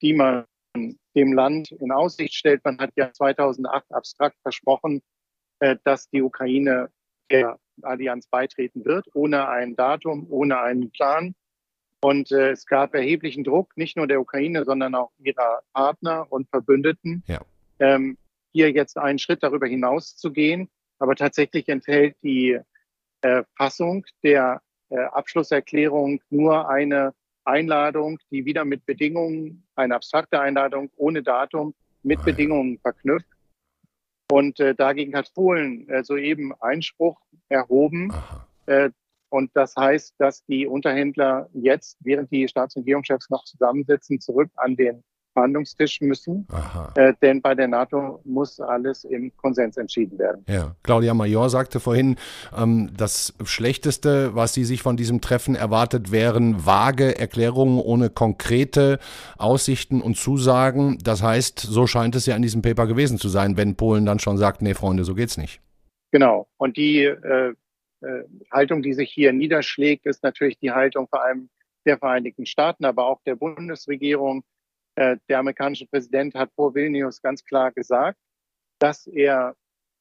die 0.00 0.14
man 0.14 0.44
dem 1.16 1.32
Land 1.32 1.72
in 1.72 1.90
Aussicht 1.90 2.34
stellt. 2.34 2.64
Man 2.64 2.78
hat 2.78 2.92
ja 2.96 3.12
2008 3.12 3.92
abstrakt 3.92 4.36
versprochen, 4.42 5.02
äh, 5.58 5.76
dass 5.84 6.08
die 6.10 6.22
Ukraine 6.22 6.90
der 7.30 7.58
Allianz 7.82 8.28
beitreten 8.28 8.84
wird, 8.84 9.06
ohne 9.14 9.48
ein 9.48 9.74
Datum, 9.74 10.26
ohne 10.30 10.60
einen 10.60 10.90
Plan. 10.90 11.34
Und 12.02 12.30
äh, 12.30 12.50
es 12.50 12.66
gab 12.66 12.94
erheblichen 12.94 13.44
Druck, 13.44 13.76
nicht 13.76 13.96
nur 13.96 14.06
der 14.06 14.20
Ukraine, 14.20 14.64
sondern 14.64 14.94
auch 14.94 15.10
ihrer 15.18 15.60
Partner 15.72 16.26
und 16.30 16.48
Verbündeten, 16.48 17.24
ja. 17.26 17.40
ähm, 17.78 18.16
hier 18.52 18.70
jetzt 18.70 18.96
einen 18.96 19.18
Schritt 19.18 19.42
darüber 19.42 19.66
hinaus 19.66 20.16
zu 20.16 20.32
gehen. 20.32 20.68
Aber 20.98 21.16
tatsächlich 21.16 21.68
enthält 21.68 22.16
die 22.22 22.60
äh, 23.22 23.42
Fassung 23.56 24.04
der 24.22 24.62
äh, 24.90 24.98
Abschlusserklärung 24.98 26.20
nur 26.30 26.68
eine 26.68 27.14
Einladung, 27.44 28.18
die 28.30 28.44
wieder 28.44 28.64
mit 28.64 28.84
Bedingungen, 28.86 29.66
eine 29.74 29.94
abstrakte 29.94 30.40
Einladung 30.40 30.90
ohne 30.96 31.22
Datum, 31.22 31.74
mit 32.02 32.24
Bedingungen 32.24 32.78
verknüpft. 32.78 33.28
Und 34.30 34.60
äh, 34.60 34.74
dagegen 34.74 35.14
hat 35.16 35.32
Polen 35.34 35.88
äh, 35.88 36.04
soeben 36.04 36.52
Einspruch 36.60 37.20
erhoben. 37.48 38.12
Äh, 38.66 38.90
und 39.28 39.50
das 39.54 39.76
heißt, 39.76 40.14
dass 40.18 40.44
die 40.46 40.66
Unterhändler 40.66 41.48
jetzt, 41.52 41.98
während 42.00 42.30
die 42.30 42.48
Staats- 42.48 42.76
und 42.76 42.82
Regierungschefs 42.82 43.30
noch 43.30 43.44
zusammensitzen, 43.44 44.20
zurück 44.20 44.50
an 44.56 44.76
den 44.76 45.02
Verhandlungstisch 45.32 46.00
müssen. 46.00 46.46
Äh, 46.96 47.14
denn 47.22 47.40
bei 47.40 47.54
der 47.54 47.68
NATO 47.68 48.20
muss 48.24 48.60
alles 48.60 49.04
im 49.04 49.34
Konsens 49.36 49.76
entschieden 49.76 50.18
werden. 50.18 50.44
Ja, 50.48 50.74
Claudia 50.82 51.14
Major 51.14 51.48
sagte 51.48 51.80
vorhin, 51.80 52.16
ähm, 52.56 52.90
das 52.96 53.34
Schlechteste, 53.44 54.34
was 54.34 54.54
sie 54.54 54.64
sich 54.64 54.82
von 54.82 54.96
diesem 54.96 55.20
Treffen 55.20 55.54
erwartet, 55.54 56.10
wären 56.10 56.66
vage 56.66 57.18
Erklärungen 57.18 57.78
ohne 57.80 58.10
konkrete 58.10 58.98
Aussichten 59.38 60.00
und 60.00 60.16
Zusagen. 60.16 60.98
Das 61.02 61.22
heißt, 61.22 61.60
so 61.60 61.86
scheint 61.86 62.16
es 62.16 62.26
ja 62.26 62.36
in 62.36 62.42
diesem 62.42 62.62
Paper 62.62 62.86
gewesen 62.86 63.18
zu 63.18 63.28
sein, 63.28 63.56
wenn 63.56 63.76
Polen 63.76 64.06
dann 64.06 64.18
schon 64.18 64.38
sagt, 64.38 64.62
nee, 64.62 64.74
Freunde, 64.74 65.04
so 65.04 65.14
geht's 65.14 65.36
nicht. 65.36 65.60
Genau. 66.10 66.48
Und 66.56 66.76
die 66.76 67.04
äh, 67.04 67.54
äh, 68.02 68.24
Haltung, 68.50 68.82
die 68.82 68.94
sich 68.94 69.10
hier 69.10 69.32
niederschlägt, 69.32 70.06
ist 70.06 70.22
natürlich 70.22 70.58
die 70.58 70.72
Haltung 70.72 71.06
vor 71.08 71.22
allem 71.22 71.50
der 71.86 71.98
Vereinigten 71.98 72.46
Staaten, 72.46 72.84
aber 72.84 73.06
auch 73.06 73.20
der 73.24 73.36
Bundesregierung. 73.36 74.42
Äh, 74.96 75.16
der 75.28 75.38
amerikanische 75.38 75.86
Präsident 75.86 76.34
hat 76.34 76.52
vor 76.54 76.74
Vilnius 76.74 77.22
ganz 77.22 77.44
klar 77.44 77.72
gesagt, 77.72 78.18
dass 78.78 79.06
er 79.06 79.54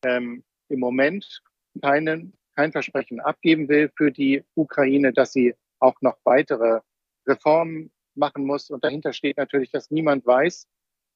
ähm, 0.04 0.44
im 0.70 0.80
Moment 0.80 1.42
keinen, 1.82 2.34
kein 2.56 2.72
Versprechen 2.72 3.20
abgeben 3.20 3.68
will 3.70 3.92
für 3.96 4.12
die 4.12 4.44
Ukraine, 4.56 5.14
dass 5.14 5.34
sie 5.34 5.56
auch 5.80 5.96
noch 6.02 6.18
weitere 6.24 6.82
Reformen 7.28 7.92
machen 8.16 8.46
muss. 8.46 8.70
Und 8.70 8.84
dahinter 8.84 9.14
steht 9.14 9.38
natürlich, 9.38 9.72
dass 9.72 9.92
niemand 9.92 10.26
weiß, 10.26 10.68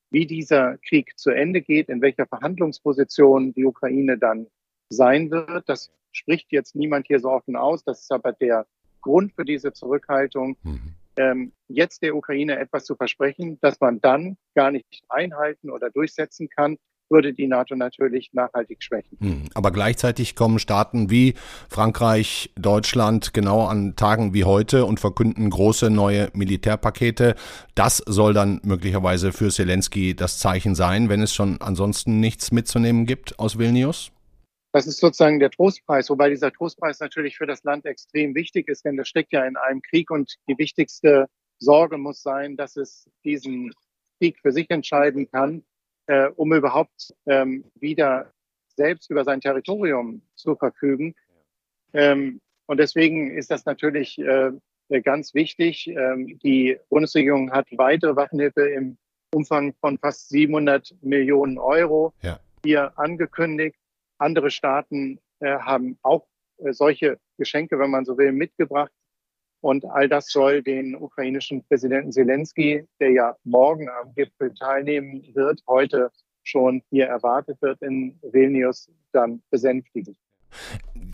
wie 0.10 0.26
dieser 0.28 0.78
Krieg 0.78 1.18
zu 1.18 1.32
Ende 1.32 1.62
geht, 1.62 1.90
in 1.90 2.02
welcher 2.02 2.28
Verhandlungsposition 2.28 3.54
die 3.54 3.66
Ukraine 3.66 4.18
dann 4.18 4.48
sein 4.90 5.32
wird. 5.32 5.68
Das 5.68 5.92
spricht 6.12 6.52
jetzt 6.52 6.76
niemand 6.76 7.08
hier 7.08 7.20
so 7.20 7.30
offen 7.30 7.56
aus. 7.56 7.84
Das 7.84 8.02
ist 8.02 8.12
aber 8.12 8.32
der 8.32 8.68
Grund 9.02 9.34
für 9.34 9.44
diese 9.44 9.74
Zurückhaltung. 9.74 10.56
Mhm. 10.64 10.96
Ähm, 11.16 11.54
jetzt 11.68 12.02
der 12.02 12.16
Ukraine 12.16 12.58
etwas 12.58 12.86
zu 12.86 12.96
versprechen, 12.96 13.58
das 13.62 13.80
man 13.80 14.02
dann 14.02 14.38
gar 14.56 14.72
nicht 14.72 15.04
einhalten 15.10 15.70
oder 15.70 15.90
durchsetzen 15.90 16.50
kann, 16.50 16.78
würde 17.10 17.34
die 17.34 17.48
NATO 17.48 17.76
natürlich 17.76 18.32
nachhaltig 18.34 18.82
schwächen. 18.84 19.18
Mhm. 19.20 19.50
Aber 19.54 19.72
gleichzeitig 19.72 20.36
kommen 20.36 20.60
Staaten 20.60 21.10
wie 21.10 21.36
Frankreich, 21.70 22.52
Deutschland 22.56 23.34
genau 23.34 23.66
an 23.68 23.96
Tagen 23.96 24.34
wie 24.34 24.44
heute 24.44 24.86
und 24.86 25.00
verkünden 25.00 25.50
große 25.50 25.90
neue 25.90 26.30
Militärpakete. 26.34 27.36
Das 27.76 27.98
soll 27.98 28.34
dann 28.34 28.60
möglicherweise 28.64 29.32
für 29.32 29.50
Zelensky 29.50 30.16
das 30.16 30.40
Zeichen 30.40 30.76
sein, 30.76 31.10
wenn 31.10 31.22
es 31.22 31.34
schon 31.34 31.62
ansonsten 31.62 32.20
nichts 32.20 32.52
mitzunehmen 32.52 33.06
gibt 33.06 33.38
aus 33.40 33.58
Vilnius? 33.60 34.12
Das 34.74 34.88
ist 34.88 35.00
sozusagen 35.00 35.40
der 35.40 35.52
Trostpreis, 35.52 36.10
wobei 36.10 36.30
dieser 36.30 36.52
Trostpreis 36.52 37.00
natürlich 37.00 37.38
für 37.38 37.46
das 37.46 37.64
Land 37.64 37.86
extrem 37.86 38.34
wichtig 38.34 38.68
ist, 38.68 38.84
denn 38.84 38.98
das 38.98 39.08
steckt 39.08 39.32
ja 39.32 39.46
in 39.46 39.56
einem 39.56 39.84
Krieg 39.84 40.10
und 40.10 40.36
die 40.50 40.58
wichtigste 40.58 41.28
Sorge 41.60 42.00
muss 42.00 42.24
sein, 42.24 42.58
dass 42.58 42.76
es 42.76 43.08
diesen 43.24 43.72
Krieg 44.18 44.40
für 44.40 44.52
sich 44.52 44.70
entscheiden 44.72 45.30
kann, 45.30 45.64
äh, 46.08 46.28
um 46.36 46.54
überhaupt 46.54 47.14
ähm, 47.28 47.66
wieder 47.76 48.34
selbst 48.76 49.12
über 49.12 49.24
sein 49.24 49.42
Territorium 49.42 50.24
zu 50.34 50.56
verfügen. 50.56 51.14
Ähm, 51.94 52.42
und 52.66 52.78
deswegen 52.78 53.30
ist 53.30 53.52
das 53.52 53.66
natürlich 53.66 54.18
äh, 54.18 54.54
ganz 55.04 55.36
wichtig. 55.36 55.88
Ähm, 55.88 56.40
die 56.40 56.80
Bundesregierung 56.90 57.52
hat 57.52 57.68
weitere 57.74 58.16
Waffenhilfe 58.16 58.68
im 58.70 58.98
Umfang 59.36 59.76
von 59.80 60.00
fast 60.00 60.30
700 60.30 60.96
Millionen 61.02 61.60
Euro 61.60 62.14
ja. 62.24 62.40
hier 62.64 62.98
angekündigt. 62.98 63.78
Andere 64.24 64.52
Staaten 64.52 65.20
äh, 65.40 65.58
haben 65.60 65.98
auch 66.02 66.26
äh, 66.58 66.72
solche 66.72 67.20
Geschenke, 67.38 67.78
wenn 67.78 67.92
man 67.92 68.06
so 68.06 68.18
will, 68.18 68.32
mitgebracht. 68.32 68.92
Und 69.62 69.86
all 69.86 70.10
das 70.10 70.28
soll 70.28 70.64
den 70.64 70.96
ukrainischen 70.96 71.64
Präsidenten 71.66 72.12
Zelensky, 72.12 72.88
der 73.00 73.12
ja 73.12 73.36
morgen 73.44 73.90
am 73.90 74.14
Gipfel 74.16 74.54
teilnehmen 74.54 75.24
wird, 75.36 75.62
heute 75.68 76.12
schon 76.44 76.82
hier 76.90 77.08
erwartet 77.08 77.62
wird 77.62 77.82
in 77.82 78.20
Vilnius, 78.22 78.90
dann 79.12 79.42
besänftigen. 79.50 80.18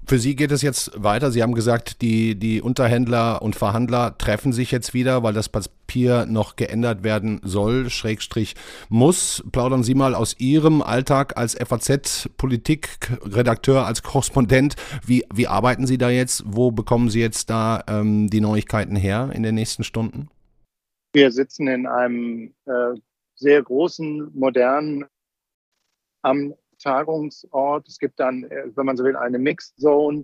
Für 0.09 0.17
Sie 0.17 0.35
geht 0.35 0.51
es 0.51 0.63
jetzt 0.63 0.91
weiter. 0.95 1.29
Sie 1.29 1.43
haben 1.43 1.53
gesagt, 1.53 2.01
die, 2.01 2.33
die 2.33 2.63
Unterhändler 2.63 3.43
und 3.43 3.55
Verhandler 3.55 4.17
treffen 4.17 4.53
sich 4.53 4.71
jetzt 4.71 4.95
wieder, 4.95 5.21
weil 5.21 5.33
das 5.33 5.49
Papier 5.49 6.25
noch 6.25 6.55
geändert 6.55 7.03
werden 7.03 7.39
soll, 7.43 7.91
Schrägstrich 7.91 8.55
muss. 8.89 9.43
Plaudern 9.51 9.83
Sie 9.83 9.93
mal 9.93 10.15
aus 10.15 10.35
Ihrem 10.39 10.81
Alltag 10.81 11.37
als 11.37 11.55
FAZ-Politikredakteur, 11.55 13.85
als 13.85 14.01
Korrespondent. 14.01 14.75
Wie, 15.05 15.25
wie 15.31 15.47
arbeiten 15.47 15.85
Sie 15.85 15.99
da 15.99 16.09
jetzt? 16.09 16.41
Wo 16.45 16.71
bekommen 16.71 17.11
Sie 17.11 17.19
jetzt 17.19 17.51
da 17.51 17.83
ähm, 17.87 18.31
die 18.31 18.41
Neuigkeiten 18.41 18.95
her 18.95 19.29
in 19.33 19.43
den 19.43 19.53
nächsten 19.53 19.83
Stunden? 19.83 20.31
Wir 21.13 21.31
sitzen 21.31 21.67
in 21.67 21.85
einem 21.85 22.55
äh, 22.65 22.95
sehr 23.35 23.61
großen, 23.61 24.31
modernen 24.33 25.05
am 26.21 26.53
Tagungsort. 26.79 27.87
Es 27.87 27.99
gibt 27.99 28.19
dann, 28.19 28.43
äh, 28.45 28.65
wenn 28.75 28.85
man 28.85 28.97
so 28.97 29.03
will, 29.03 29.15
eine 29.15 29.39
Mixed 29.39 29.79
Zone, 29.79 30.23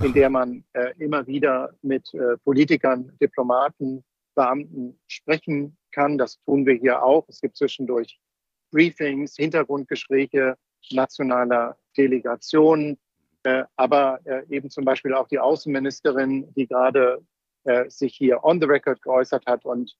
in 0.00 0.12
der 0.12 0.30
man 0.30 0.64
äh, 0.72 0.92
immer 0.98 1.26
wieder 1.26 1.72
mit 1.82 2.12
äh, 2.14 2.36
Politikern, 2.44 3.12
Diplomaten, 3.20 4.04
Beamten 4.34 4.98
sprechen 5.06 5.76
kann. 5.92 6.18
Das 6.18 6.38
tun 6.44 6.66
wir 6.66 6.74
hier 6.74 7.02
auch. 7.02 7.24
Es 7.28 7.40
gibt 7.40 7.56
zwischendurch 7.56 8.18
Briefings, 8.70 9.36
Hintergrundgespräche 9.36 10.56
nationaler 10.90 11.76
Delegationen, 11.96 12.98
äh, 13.44 13.64
aber 13.76 14.20
äh, 14.24 14.42
eben 14.48 14.70
zum 14.70 14.84
Beispiel 14.84 15.14
auch 15.14 15.28
die 15.28 15.38
Außenministerin, 15.38 16.52
die 16.54 16.66
gerade 16.66 17.22
äh, 17.64 17.88
sich 17.88 18.14
hier 18.16 18.44
on 18.44 18.60
the 18.60 18.66
record 18.66 19.00
geäußert 19.02 19.46
hat 19.46 19.64
und 19.64 19.96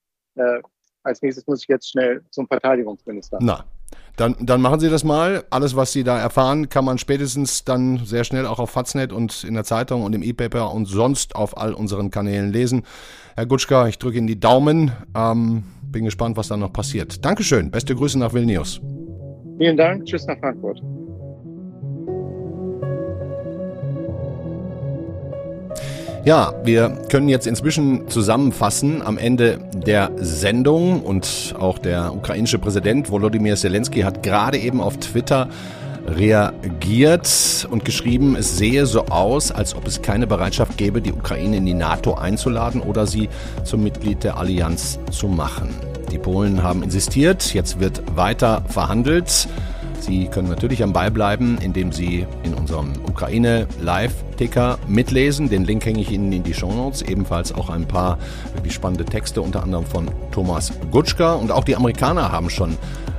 als 1.05 1.23
nächstes 1.23 1.47
muss 1.47 1.62
ich 1.62 1.69
jetzt 1.69 1.88
schnell 1.88 2.25
zum 2.31 2.49
Verteidigungsminister. 2.49 3.38
Na, 3.40 3.64
dann, 4.16 4.37
dann 4.40 4.61
machen 4.61 4.81
Sie 4.81 4.90
das 4.90 5.05
mal. 5.05 5.44
Alles, 5.50 5.74
was 5.74 5.92
Sie 5.92 6.05
da 6.05 6.18
erfahren, 6.18 6.68
kann 6.68 6.85
man 6.85 6.98
spätestens 6.98 7.64
dann 7.64 8.05
sehr 8.05 8.24
schnell 8.24 8.46
auch 8.46 8.59
auf 8.59 8.70
Faznet 8.70 9.12
und 9.12 9.44
in 9.44 9.55
der 9.55 9.64
Zeitung 9.64 10.03
und 10.03 10.14
im 10.14 10.22
E-Paper 10.22 10.72
und 10.72 10.87
sonst 10.87 11.35
auf 11.35 11.57
all 11.57 11.74
unseren 11.74 12.11
Kanälen 12.11 12.53
lesen. 12.53 12.83
Herr 13.37 13.46
Gutschka, 13.46 13.88
ich 13.88 13.98
drücke 13.98 14.18
Ihnen 14.18 14.29
die 14.29 14.38
Daumen. 14.38 14.92
Ähm, 15.16 15.64
bin 15.83 16.05
gespannt, 16.05 16.37
was 16.37 16.48
da 16.48 16.57
noch 16.57 16.72
passiert. 16.72 17.24
Dankeschön. 17.24 17.70
Beste 17.70 17.94
Grüße 17.94 18.18
nach 18.18 18.33
Vilnius. 18.33 18.81
Vielen 19.59 19.77
Dank. 19.77 20.05
Tschüss 20.05 20.27
nach 20.27 20.38
Frankfurt. 20.38 20.81
Ja, 26.25 26.55
wir 26.65 26.89
können 27.11 27.29
jetzt 27.29 27.47
inzwischen 27.47 28.09
zusammenfassen 28.09 29.03
am 29.03 29.19
Ende 29.19 29.59
der 29.75 30.11
Sendung 30.17 31.03
und 31.03 31.55
auch 31.59 31.77
der 31.77 32.15
ukrainische 32.15 32.59
Präsident 32.59 33.11
Volodymyr 33.11 33.57
Zelensky 33.57 34.01
hat 34.01 34.23
gerade 34.23 34.57
eben 34.57 34.81
auf 34.81 34.97
Twitter 34.97 35.49
reagiert 36.07 37.69
und 37.71 37.85
geschrieben, 37.85 38.37
es 38.37 38.57
sehe 38.57 38.87
so 38.87 39.05
aus, 39.07 39.53
als 39.53 39.75
ob 39.75 39.87
es 39.87 40.01
keine 40.01 40.27
Bereitschaft 40.27 40.79
gäbe, 40.79 41.03
die 41.03 41.13
Ukraine 41.13 41.59
in 41.59 41.67
die 41.67 41.75
NATO 41.75 42.15
einzuladen 42.15 42.81
oder 42.81 43.07
sie 43.07 43.29
zum 43.65 43.83
Mitglied 43.83 44.25
der 44.25 44.39
Allianz 44.39 44.99
zu 45.11 45.29
machen. 45.29 45.75
Die 46.11 46.19
Polen 46.19 46.63
haben 46.63 46.83
insistiert, 46.83 47.53
jetzt 47.53 47.81
wird 47.81 48.03
weiter 48.17 48.63
verhandelt. 48.69 49.47
Sie 50.05 50.27
können 50.27 50.51
natürlich 50.51 50.83
am 50.83 50.93
Ball 50.93 51.11
bleiben, 51.11 51.57
indem 51.62 51.90
Sie 51.90 52.27
in 52.43 52.53
unserem 52.53 52.93
Ukraine 53.09 53.67
Live-Ticker 53.81 54.79
mitlesen. 54.87 55.49
Den 55.49 55.64
Link 55.64 55.87
hänge 55.87 56.03
ich 56.03 56.11
Ihnen 56.11 56.31
in 56.31 56.43
die 56.43 56.53
Show 56.53 56.71
Notes. 56.71 57.01
Ebenfalls 57.01 57.55
auch 57.55 57.71
ein 57.71 57.88
paar 57.88 58.19
wirklich 58.53 58.75
spannende 58.75 59.07
Texte, 59.07 59.40
unter 59.40 59.62
anderem 59.62 59.87
von 59.87 60.11
Thomas 60.31 60.73
Gutschka. 60.90 61.33
Und 61.33 61.51
auch 61.51 61.64
die 61.64 61.75
Amerikaner 61.75 62.31
haben 62.31 62.51
schon 62.51 62.77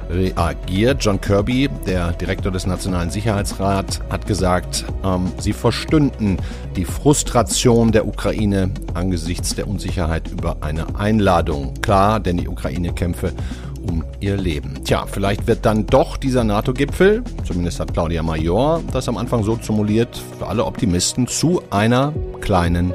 reagiert. 0.10 1.04
John 1.04 1.20
Kirby, 1.20 1.70
der 1.88 2.12
Direktor 2.14 2.52
des 2.52 2.68
Nationalen 2.68 3.10
Sicherheitsrats, 3.10 4.02
hat 4.10 4.28
gesagt, 4.28 4.86
ähm, 5.04 5.32
sie 5.40 5.54
verstünden 5.54 6.38
die 6.76 6.86
Frustration 6.86 7.92
der 7.92 8.08
Ukraine 8.08 8.70
angesichts 8.94 9.56
der 9.56 9.68
Unsicherheit 9.68 10.30
über 10.30 10.58
eine 10.62 11.00
Einladung. 11.00 11.74
Klar, 11.82 12.20
denn 12.20 12.38
die 12.38 12.48
Ukraine-Kämpfe 12.48 13.34
um 13.90 14.04
ihr 14.20 14.38
Leben. 14.38 14.84
Tja, 14.84 15.06
vielleicht 15.08 15.48
wird 15.48 15.66
dann 15.66 15.86
doch 15.86 16.18
dieser 16.18 16.44
NATO-Gipfel, 16.44 17.24
zumindest 17.44 17.80
hat 17.80 17.94
Claudia 17.94 18.24
Major 18.24 18.82
das 18.92 19.08
am 19.08 19.18
Anfang 19.18 19.44
so 19.44 19.56
zumuliert, 19.56 20.22
für 20.38 20.48
alle 20.48 20.66
Optimisten 20.66 21.28
zu 21.28 21.62
einer 21.70 22.14
kleinen 22.42 22.94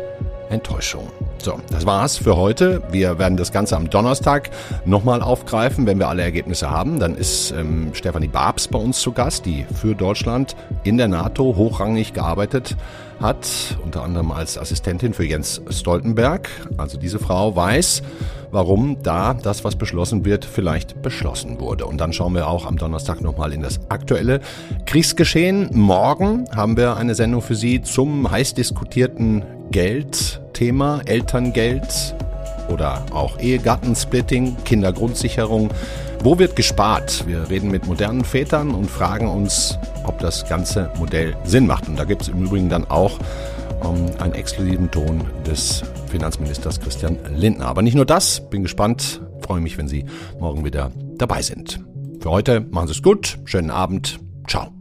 Enttäuschung. 0.50 1.08
So, 1.42 1.58
das 1.70 1.86
war's 1.86 2.18
für 2.18 2.36
heute. 2.36 2.82
Wir 2.90 3.18
werden 3.18 3.38
das 3.38 3.50
Ganze 3.50 3.74
am 3.76 3.88
Donnerstag 3.88 4.50
nochmal 4.84 5.22
aufgreifen, 5.22 5.86
wenn 5.86 5.98
wir 5.98 6.08
alle 6.08 6.22
Ergebnisse 6.22 6.70
haben. 6.70 7.00
Dann 7.00 7.16
ist 7.16 7.52
ähm, 7.52 7.92
Stefanie 7.94 8.28
Babs 8.28 8.68
bei 8.68 8.78
uns 8.78 9.00
zu 9.00 9.12
Gast, 9.12 9.46
die 9.46 9.64
für 9.74 9.94
Deutschland 9.94 10.54
in 10.84 10.98
der 10.98 11.08
NATO 11.08 11.54
hochrangig 11.56 12.12
gearbeitet 12.12 12.76
hat, 13.20 13.46
unter 13.82 14.02
anderem 14.02 14.32
als 14.32 14.58
Assistentin 14.58 15.14
für 15.14 15.24
Jens 15.24 15.62
Stoltenberg. 15.70 16.50
Also 16.76 16.98
diese 16.98 17.18
Frau 17.18 17.56
weiß, 17.56 18.02
warum 18.50 19.02
da 19.02 19.34
das, 19.34 19.64
was 19.64 19.76
beschlossen 19.76 20.24
wird, 20.24 20.44
vielleicht 20.44 21.02
beschlossen 21.02 21.60
wurde. 21.60 21.86
Und 21.86 21.98
dann 22.00 22.12
schauen 22.12 22.34
wir 22.34 22.48
auch 22.48 22.66
am 22.66 22.76
Donnerstag 22.76 23.20
nochmal 23.20 23.52
in 23.52 23.62
das 23.62 23.80
aktuelle 23.88 24.40
Kriegsgeschehen. 24.86 25.70
Morgen 25.72 26.44
haben 26.54 26.76
wir 26.76 26.96
eine 26.96 27.14
Sendung 27.14 27.42
für 27.42 27.54
Sie 27.54 27.82
zum 27.82 28.30
heiß 28.30 28.54
diskutierten 28.54 29.42
Geldthema, 29.70 31.00
Elterngeld 31.06 32.14
oder 32.68 33.04
auch 33.12 33.38
Ehegattensplitting, 33.38 34.56
Kindergrundsicherung. 34.64 35.70
Wo 36.22 36.38
wird 36.38 36.54
gespart? 36.54 37.26
Wir 37.26 37.48
reden 37.48 37.70
mit 37.70 37.86
modernen 37.86 38.24
Vätern 38.24 38.72
und 38.72 38.90
fragen 38.90 39.28
uns, 39.28 39.78
ob 40.04 40.18
das 40.18 40.46
ganze 40.48 40.90
Modell 40.98 41.34
Sinn 41.44 41.66
macht. 41.66 41.88
Und 41.88 41.98
da 41.98 42.04
gibt 42.04 42.22
es 42.22 42.28
im 42.28 42.44
Übrigen 42.44 42.68
dann 42.68 42.88
auch 42.90 43.18
ähm, 43.84 44.10
einen 44.18 44.34
exklusiven 44.34 44.90
Ton 44.90 45.24
des 45.46 45.82
Finanzministers 46.08 46.80
Christian 46.80 47.18
Lindner. 47.34 47.66
Aber 47.66 47.82
nicht 47.82 47.94
nur 47.94 48.06
das, 48.06 48.48
bin 48.50 48.62
gespannt, 48.62 49.20
freue 49.42 49.60
mich, 49.60 49.78
wenn 49.78 49.88
Sie 49.88 50.04
morgen 50.38 50.64
wieder 50.64 50.90
dabei 51.16 51.42
sind. 51.42 51.80
Für 52.20 52.30
heute 52.30 52.60
machen 52.60 52.88
Sie 52.88 52.92
es 52.92 53.02
gut, 53.02 53.38
schönen 53.44 53.70
Abend, 53.70 54.18
ciao. 54.46 54.79